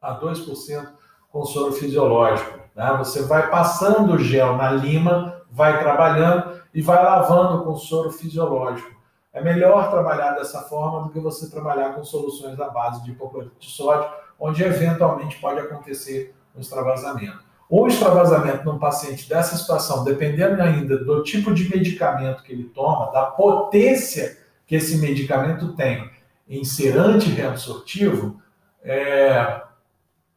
a 0.02 0.20
2% 0.20 0.88
com 1.30 1.46
soro 1.46 1.74
fisiológico. 1.74 2.60
Né? 2.76 2.96
Você 2.98 3.24
vai 3.24 3.50
passando 3.50 4.14
o 4.14 4.18
gel 4.18 4.58
na 4.58 4.72
lima, 4.72 5.42
vai 5.50 5.80
trabalhando 5.80 6.62
e 6.74 6.82
vai 6.82 7.04
lavando 7.04 7.64
com 7.64 7.76
soro 7.76 8.12
fisiológico. 8.12 9.00
É 9.34 9.42
melhor 9.42 9.90
trabalhar 9.90 10.32
dessa 10.32 10.62
forma 10.64 11.04
do 11.04 11.10
que 11.10 11.20
você 11.20 11.50
trabalhar 11.50 11.94
com 11.94 12.04
soluções 12.04 12.60
à 12.60 12.70
base 12.70 13.04
de 13.04 13.12
hipoclorito 13.12 13.56
de 13.60 13.70
sódio, 13.70 14.10
onde 14.40 14.64
eventualmente 14.64 15.40
pode 15.40 15.60
acontecer 15.60 16.36
um 16.56 16.60
extravasamento. 16.60 17.51
O 17.74 17.88
extravasamento 17.88 18.66
num 18.66 18.78
paciente 18.78 19.30
dessa 19.30 19.56
situação, 19.56 20.04
dependendo 20.04 20.62
ainda 20.62 20.98
do 20.98 21.24
tipo 21.24 21.54
de 21.54 21.74
medicamento 21.74 22.44
que 22.44 22.52
ele 22.52 22.66
toma, 22.66 23.10
da 23.14 23.28
potência 23.28 24.38
que 24.68 24.76
esse 24.76 24.98
medicamento 24.98 25.74
tem 25.74 26.12
em 26.50 26.66
ser 26.66 26.98
antirreabsortivo, 26.98 28.42
é, 28.84 29.62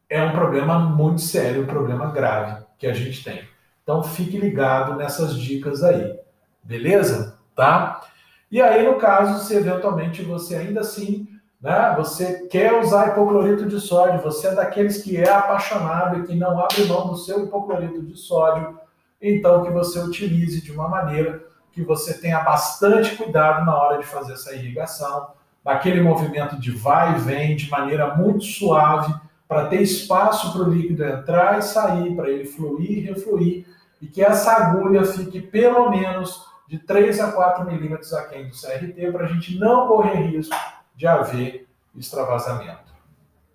é 0.09 0.23
um 0.23 0.31
problema 0.31 0.79
muito 0.79 1.19
sério, 1.19 1.63
um 1.63 1.67
problema 1.67 2.09
grave 2.09 2.63
que 2.77 2.87
a 2.87 2.93
gente 2.93 3.21
tem. 3.21 3.43
Então 3.83 4.01
fique 4.01 4.37
ligado 4.37 4.95
nessas 4.95 5.37
dicas 5.37 5.83
aí, 5.83 6.17
beleza? 6.63 7.37
Tá? 7.53 8.01
E 8.49 8.61
aí, 8.61 8.85
no 8.85 8.95
caso, 8.95 9.45
se 9.45 9.53
eventualmente 9.53 10.21
você 10.21 10.55
ainda 10.55 10.79
assim, 10.79 11.27
né, 11.65 11.95
você 11.97 12.45
quer 12.47 12.79
usar 12.79 13.07
hipoclorito 13.07 13.65
de 13.65 13.79
sódio, 13.79 14.21
você 14.21 14.49
é 14.49 14.53
daqueles 14.53 15.01
que 15.01 15.17
é 15.17 15.27
apaixonado 15.27 16.19
e 16.19 16.23
que 16.23 16.35
não 16.35 16.59
abre 16.59 16.85
mão 16.85 17.07
do 17.07 17.17
seu 17.17 17.43
hipoclorito 17.43 18.03
de 18.03 18.15
sódio, 18.15 18.77
então 19.19 19.63
que 19.63 19.71
você 19.71 19.99
utilize 19.99 20.61
de 20.61 20.71
uma 20.71 20.87
maneira 20.87 21.43
que 21.71 21.81
você 21.81 22.13
tenha 22.21 22.39
bastante 22.41 23.15
cuidado 23.15 23.65
na 23.65 23.75
hora 23.75 23.97
de 23.97 24.05
fazer 24.05 24.33
essa 24.33 24.53
irrigação, 24.53 25.29
naquele 25.65 26.03
movimento 26.03 26.55
de 26.59 26.69
vai 26.69 27.15
e 27.15 27.19
vem, 27.21 27.55
de 27.55 27.67
maneira 27.67 28.13
muito 28.13 28.43
suave, 28.43 29.11
para 29.47 29.65
ter 29.65 29.81
espaço 29.81 30.53
para 30.53 30.69
o 30.69 30.71
líquido 30.71 31.03
entrar 31.03 31.57
e 31.57 31.63
sair, 31.63 32.15
para 32.15 32.29
ele 32.29 32.45
fluir 32.45 32.91
e 32.91 32.99
refluir, 32.99 33.65
e 33.99 34.05
que 34.05 34.23
essa 34.23 34.51
agulha 34.51 35.03
fique 35.03 35.41
pelo 35.41 35.89
menos 35.89 36.45
de 36.67 36.77
3 36.77 37.19
a 37.21 37.31
4 37.31 37.65
milímetros 37.65 38.13
aquém 38.13 38.49
do 38.49 38.51
CRT, 38.51 39.11
para 39.11 39.25
a 39.25 39.27
gente 39.27 39.57
não 39.57 39.87
correr 39.87 40.27
risco 40.27 40.55
de 40.95 41.07
haver 41.07 41.67
extravasamento. 41.95 42.93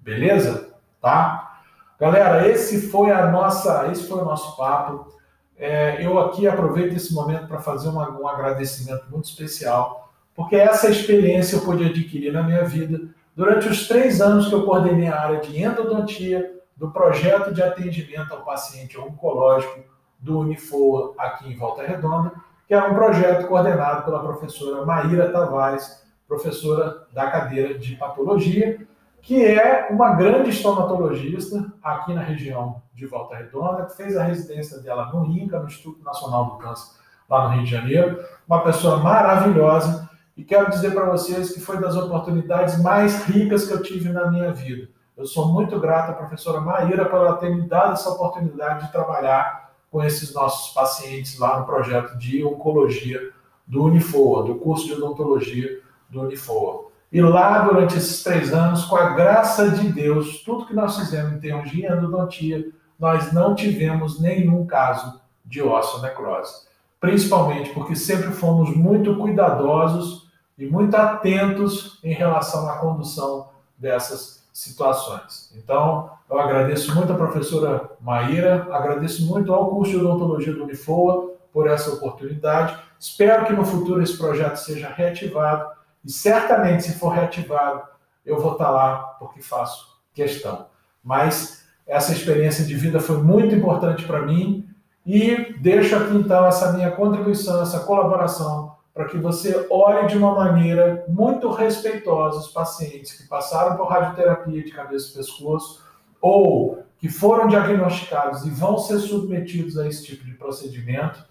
Beleza? 0.00 0.74
Tá? 1.00 1.60
Galera, 1.98 2.48
esse 2.48 2.88
foi 2.88 3.10
a 3.10 3.30
nossa, 3.30 3.88
esse 3.90 4.06
foi 4.06 4.20
o 4.20 4.24
nosso 4.24 4.56
papo. 4.56 5.12
É, 5.56 6.04
eu 6.04 6.18
aqui 6.18 6.48
aproveito 6.48 6.94
esse 6.94 7.12
momento 7.12 7.46
para 7.46 7.60
fazer 7.60 7.88
uma, 7.88 8.10
um 8.10 8.26
agradecimento 8.26 9.10
muito 9.10 9.28
especial 9.28 10.00
porque 10.40 10.56
essa 10.56 10.88
experiência 10.88 11.56
eu 11.56 11.60
pude 11.60 11.84
adquirir 11.84 12.32
na 12.32 12.42
minha 12.42 12.64
vida 12.64 12.98
durante 13.36 13.68
os 13.68 13.86
três 13.86 14.22
anos 14.22 14.48
que 14.48 14.54
eu 14.54 14.64
coordenei 14.64 15.06
a 15.06 15.20
área 15.20 15.40
de 15.40 15.62
endodontia 15.62 16.60
do 16.74 16.90
projeto 16.90 17.52
de 17.52 17.62
atendimento 17.62 18.32
ao 18.32 18.42
paciente 18.42 18.98
oncológico 18.98 19.80
do 20.18 20.38
Unifoa 20.38 21.12
aqui 21.18 21.46
em 21.46 21.56
Volta 21.56 21.82
Redonda, 21.82 22.32
que 22.66 22.72
é 22.72 22.82
um 22.82 22.94
projeto 22.94 23.46
coordenado 23.48 24.04
pela 24.04 24.20
professora 24.20 24.84
Maíra 24.86 25.30
Tavares, 25.30 26.02
professora 26.30 27.08
da 27.12 27.28
cadeira 27.28 27.76
de 27.76 27.96
patologia, 27.96 28.86
que 29.20 29.44
é 29.44 29.88
uma 29.90 30.14
grande 30.14 30.50
estomatologista 30.50 31.66
aqui 31.82 32.14
na 32.14 32.22
região 32.22 32.80
de 32.94 33.04
Volta 33.04 33.34
Redonda, 33.34 33.84
que 33.86 33.96
fez 33.96 34.16
a 34.16 34.22
residência 34.22 34.78
dela 34.78 35.10
no 35.12 35.26
INCA, 35.26 35.58
no 35.58 35.66
Instituto 35.66 36.04
Nacional 36.04 36.44
do 36.44 36.58
Câncer, 36.58 37.00
lá 37.28 37.48
no 37.48 37.54
Rio 37.54 37.64
de 37.64 37.70
Janeiro, 37.70 38.24
uma 38.46 38.62
pessoa 38.62 38.98
maravilhosa 38.98 40.08
e 40.36 40.44
quero 40.44 40.70
dizer 40.70 40.94
para 40.94 41.10
vocês 41.10 41.52
que 41.52 41.60
foi 41.60 41.78
das 41.80 41.96
oportunidades 41.96 42.80
mais 42.80 43.24
ricas 43.24 43.66
que 43.66 43.74
eu 43.74 43.82
tive 43.82 44.10
na 44.10 44.30
minha 44.30 44.52
vida. 44.52 44.88
Eu 45.16 45.26
sou 45.26 45.52
muito 45.52 45.80
grato 45.80 46.10
à 46.10 46.14
professora 46.14 46.60
Maíra 46.60 47.06
por 47.06 47.16
ela 47.16 47.36
ter 47.38 47.54
me 47.54 47.62
dado 47.62 47.94
essa 47.94 48.08
oportunidade 48.08 48.86
de 48.86 48.92
trabalhar 48.92 49.72
com 49.90 50.02
esses 50.02 50.32
nossos 50.32 50.72
pacientes 50.72 51.36
lá 51.38 51.58
no 51.58 51.66
projeto 51.66 52.16
de 52.16 52.44
oncologia 52.44 53.20
do 53.66 53.84
Unifoa, 53.84 54.44
do 54.44 54.54
curso 54.54 54.86
de 54.86 54.94
odontologia 54.94 55.79
do 56.10 56.22
Unifoa. 56.22 56.90
E 57.12 57.20
lá, 57.20 57.60
durante 57.60 57.96
esses 57.96 58.22
três 58.22 58.52
anos, 58.52 58.84
com 58.84 58.96
a 58.96 59.10
graça 59.10 59.70
de 59.70 59.88
Deus, 59.88 60.42
tudo 60.44 60.66
que 60.66 60.74
nós 60.74 60.96
fizemos 60.96 61.32
em 61.32 61.40
termos 61.40 61.70
de 61.70 61.84
endodontia, 61.84 62.68
nós 62.98 63.32
não 63.32 63.54
tivemos 63.54 64.20
nenhum 64.20 64.64
caso 64.64 65.20
de 65.44 65.60
osteonecrose. 65.60 66.68
Principalmente 67.00 67.70
porque 67.70 67.96
sempre 67.96 68.30
fomos 68.30 68.76
muito 68.76 69.16
cuidadosos 69.16 70.30
e 70.56 70.66
muito 70.66 70.94
atentos 70.94 71.98
em 72.04 72.12
relação 72.12 72.68
à 72.68 72.76
condução 72.76 73.48
dessas 73.76 74.46
situações. 74.52 75.50
Então, 75.56 76.10
eu 76.30 76.38
agradeço 76.38 76.94
muito 76.94 77.12
a 77.12 77.16
professora 77.16 77.90
Maíra, 78.00 78.68
agradeço 78.70 79.26
muito 79.26 79.52
ao 79.52 79.70
curso 79.70 79.92
de 79.92 79.96
odontologia 79.96 80.52
do 80.52 80.64
Unifoa 80.64 81.32
por 81.52 81.66
essa 81.66 81.90
oportunidade. 81.90 82.76
Espero 82.98 83.46
que 83.46 83.52
no 83.52 83.64
futuro 83.64 84.02
esse 84.02 84.16
projeto 84.16 84.56
seja 84.56 84.88
reativado 84.88 85.66
e 86.04 86.10
certamente, 86.10 86.84
se 86.84 86.98
for 86.98 87.10
reativado, 87.10 87.82
eu 88.24 88.38
vou 88.40 88.52
estar 88.52 88.70
lá 88.70 89.16
porque 89.18 89.42
faço 89.42 89.98
questão. 90.14 90.66
Mas 91.02 91.64
essa 91.86 92.12
experiência 92.12 92.64
de 92.64 92.74
vida 92.74 93.00
foi 93.00 93.22
muito 93.22 93.54
importante 93.54 94.04
para 94.04 94.22
mim 94.22 94.68
e 95.04 95.54
deixo 95.58 95.96
aqui 95.96 96.14
então 96.14 96.46
essa 96.46 96.72
minha 96.72 96.90
contribuição, 96.90 97.62
essa 97.62 97.80
colaboração 97.80 98.76
para 98.92 99.06
que 99.06 99.16
você 99.16 99.66
olhe 99.70 100.06
de 100.08 100.16
uma 100.18 100.34
maneira 100.34 101.04
muito 101.08 101.50
respeitosa 101.50 102.38
os 102.38 102.48
pacientes 102.48 103.12
que 103.12 103.26
passaram 103.26 103.76
por 103.76 103.88
radioterapia 103.88 104.62
de 104.62 104.72
cabeça 104.72 105.10
e 105.10 105.14
pescoço 105.14 105.82
ou 106.20 106.82
que 106.98 107.08
foram 107.08 107.48
diagnosticados 107.48 108.44
e 108.44 108.50
vão 108.50 108.78
ser 108.78 108.98
submetidos 108.98 109.78
a 109.78 109.88
esse 109.88 110.04
tipo 110.04 110.24
de 110.24 110.34
procedimento, 110.34 111.24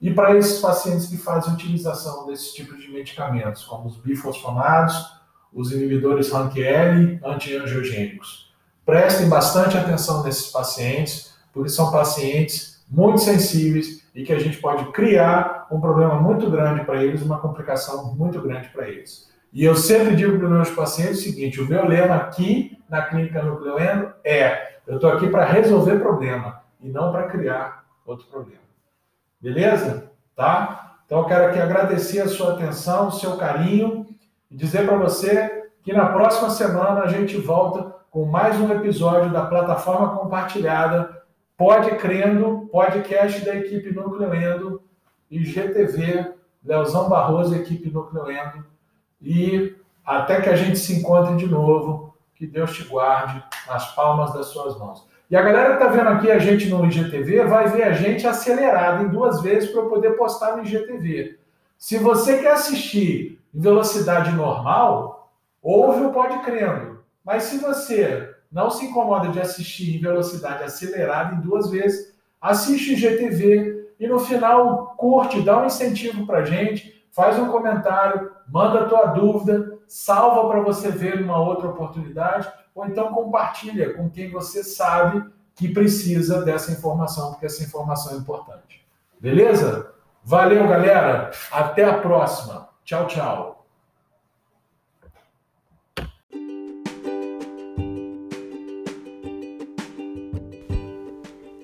e 0.00 0.12
para 0.12 0.36
esses 0.36 0.60
pacientes 0.60 1.06
que 1.06 1.16
fazem 1.16 1.54
utilização 1.54 2.26
desse 2.26 2.54
tipo 2.54 2.76
de 2.76 2.90
medicamentos, 2.90 3.64
como 3.64 3.86
os 3.86 3.96
bifosfonados, 3.96 4.94
os 5.52 5.72
inibidores 5.72 6.30
RANKL, 6.30 7.18
antiangiogênicos. 7.24 8.54
Prestem 8.84 9.28
bastante 9.28 9.76
atenção 9.76 10.22
nesses 10.22 10.50
pacientes, 10.52 11.34
porque 11.52 11.70
são 11.70 11.90
pacientes 11.90 12.84
muito 12.88 13.18
sensíveis 13.18 14.06
e 14.14 14.22
que 14.22 14.32
a 14.32 14.38
gente 14.38 14.58
pode 14.58 14.92
criar 14.92 15.66
um 15.70 15.80
problema 15.80 16.20
muito 16.20 16.50
grande 16.50 16.84
para 16.84 17.02
eles, 17.02 17.22
uma 17.22 17.38
complicação 17.38 18.14
muito 18.14 18.40
grande 18.40 18.68
para 18.68 18.88
eles. 18.88 19.30
E 19.52 19.64
eu 19.64 19.74
sempre 19.74 20.14
digo 20.14 20.38
para 20.38 20.46
os 20.46 20.52
meus 20.52 20.70
pacientes 20.70 21.20
o 21.20 21.22
seguinte: 21.22 21.60
o 21.60 21.66
meu 21.66 21.86
lema 21.88 22.16
aqui 22.16 22.78
na 22.88 23.02
clínica 23.02 23.42
nucleoendo 23.42 24.12
é: 24.22 24.76
eu 24.86 24.96
estou 24.96 25.10
aqui 25.10 25.28
para 25.28 25.46
resolver 25.46 25.98
problema 25.98 26.62
e 26.80 26.88
não 26.88 27.10
para 27.10 27.28
criar 27.28 27.84
outro 28.04 28.26
problema. 28.26 28.65
Beleza? 29.40 30.10
Tá? 30.34 30.96
Então 31.04 31.20
eu 31.20 31.24
quero 31.26 31.46
aqui 31.46 31.60
agradecer 31.60 32.20
a 32.20 32.28
sua 32.28 32.54
atenção, 32.54 33.08
o 33.08 33.12
seu 33.12 33.36
carinho 33.36 34.06
e 34.50 34.56
dizer 34.56 34.86
para 34.86 34.96
você 34.96 35.68
que 35.82 35.92
na 35.92 36.06
próxima 36.06 36.50
semana 36.50 37.02
a 37.02 37.06
gente 37.06 37.36
volta 37.36 37.94
com 38.10 38.24
mais 38.24 38.58
um 38.58 38.72
episódio 38.72 39.30
da 39.30 39.46
plataforma 39.46 40.16
compartilhada 40.16 41.22
Pode 41.56 41.90
Crendo, 41.96 42.68
podcast 42.70 43.44
da 43.44 43.54
equipe 43.54 43.94
Nucleoendo 43.94 44.82
e 45.30 45.44
GTV, 45.44 46.34
Leozão 46.64 47.08
Barroso, 47.08 47.54
equipe 47.54 47.90
Nucleoendo. 47.90 48.64
E 49.22 49.74
até 50.04 50.40
que 50.40 50.48
a 50.48 50.56
gente 50.56 50.78
se 50.78 50.94
encontre 50.94 51.36
de 51.36 51.46
novo, 51.46 52.14
que 52.34 52.46
Deus 52.46 52.74
te 52.74 52.84
guarde 52.84 53.42
nas 53.66 53.94
palmas 53.94 54.34
das 54.34 54.46
suas 54.46 54.78
mãos. 54.78 55.06
E 55.28 55.34
a 55.34 55.42
galera 55.42 55.76
que 55.76 55.82
está 55.82 55.88
vendo 55.88 56.08
aqui 56.08 56.30
a 56.30 56.38
gente 56.38 56.68
no 56.68 56.86
IGTV 56.86 57.44
vai 57.44 57.66
ver 57.68 57.82
a 57.82 57.92
gente 57.92 58.26
acelerado 58.26 59.04
em 59.04 59.08
duas 59.08 59.42
vezes 59.42 59.70
para 59.70 59.82
eu 59.82 59.88
poder 59.88 60.10
postar 60.12 60.56
no 60.56 60.62
IGTV. 60.62 61.36
Se 61.76 61.98
você 61.98 62.38
quer 62.38 62.52
assistir 62.52 63.40
em 63.52 63.60
velocidade 63.60 64.30
normal, 64.32 65.32
ouve 65.60 66.04
o 66.04 66.12
Pode 66.12 66.38
Crendo. 66.44 67.00
Mas 67.24 67.44
se 67.44 67.58
você 67.58 68.36
não 68.52 68.70
se 68.70 68.86
incomoda 68.86 69.30
de 69.30 69.40
assistir 69.40 69.96
em 69.96 70.00
velocidade 70.00 70.62
acelerada 70.62 71.34
em 71.34 71.40
duas 71.40 71.70
vezes, 71.70 72.14
assiste 72.40 72.94
o 72.94 72.96
GTV 72.96 73.94
e 73.98 74.06
no 74.06 74.20
final 74.20 74.94
curte, 74.96 75.42
dá 75.42 75.60
um 75.60 75.66
incentivo 75.66 76.24
para 76.24 76.44
gente, 76.44 77.04
faz 77.10 77.36
um 77.36 77.48
comentário, 77.48 78.30
manda 78.48 78.82
a 78.82 78.88
tua 78.88 79.06
dúvida, 79.06 79.76
salva 79.88 80.48
para 80.48 80.60
você 80.60 80.88
ver 80.88 81.20
uma 81.20 81.38
outra 81.38 81.68
oportunidade, 81.68 82.48
ou 82.76 82.86
então 82.86 83.12
compartilha 83.12 83.94
com 83.94 84.10
quem 84.10 84.30
você 84.30 84.62
sabe 84.62 85.24
que 85.54 85.72
precisa 85.72 86.44
dessa 86.44 86.70
informação, 86.70 87.30
porque 87.30 87.46
essa 87.46 87.64
informação 87.64 88.12
é 88.12 88.18
importante. 88.18 88.86
Beleza? 89.18 89.94
Valeu, 90.22 90.68
galera. 90.68 91.30
Até 91.50 91.84
a 91.84 91.98
próxima. 91.98 92.68
Tchau, 92.84 93.06
tchau. 93.06 93.66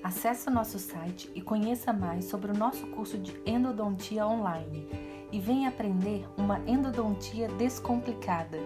Acesse 0.03 0.47
o 0.47 0.51
nosso 0.51 0.79
site 0.79 1.29
e 1.35 1.41
conheça 1.41 1.93
mais 1.93 2.25
sobre 2.25 2.49
o 2.49 2.57
nosso 2.57 2.87
curso 2.87 3.19
de 3.19 3.39
endodontia 3.45 4.25
online 4.25 4.89
e 5.31 5.39
venha 5.39 5.69
aprender 5.69 6.25
uma 6.37 6.59
endodontia 6.65 7.47
descomplicada. 7.49 8.57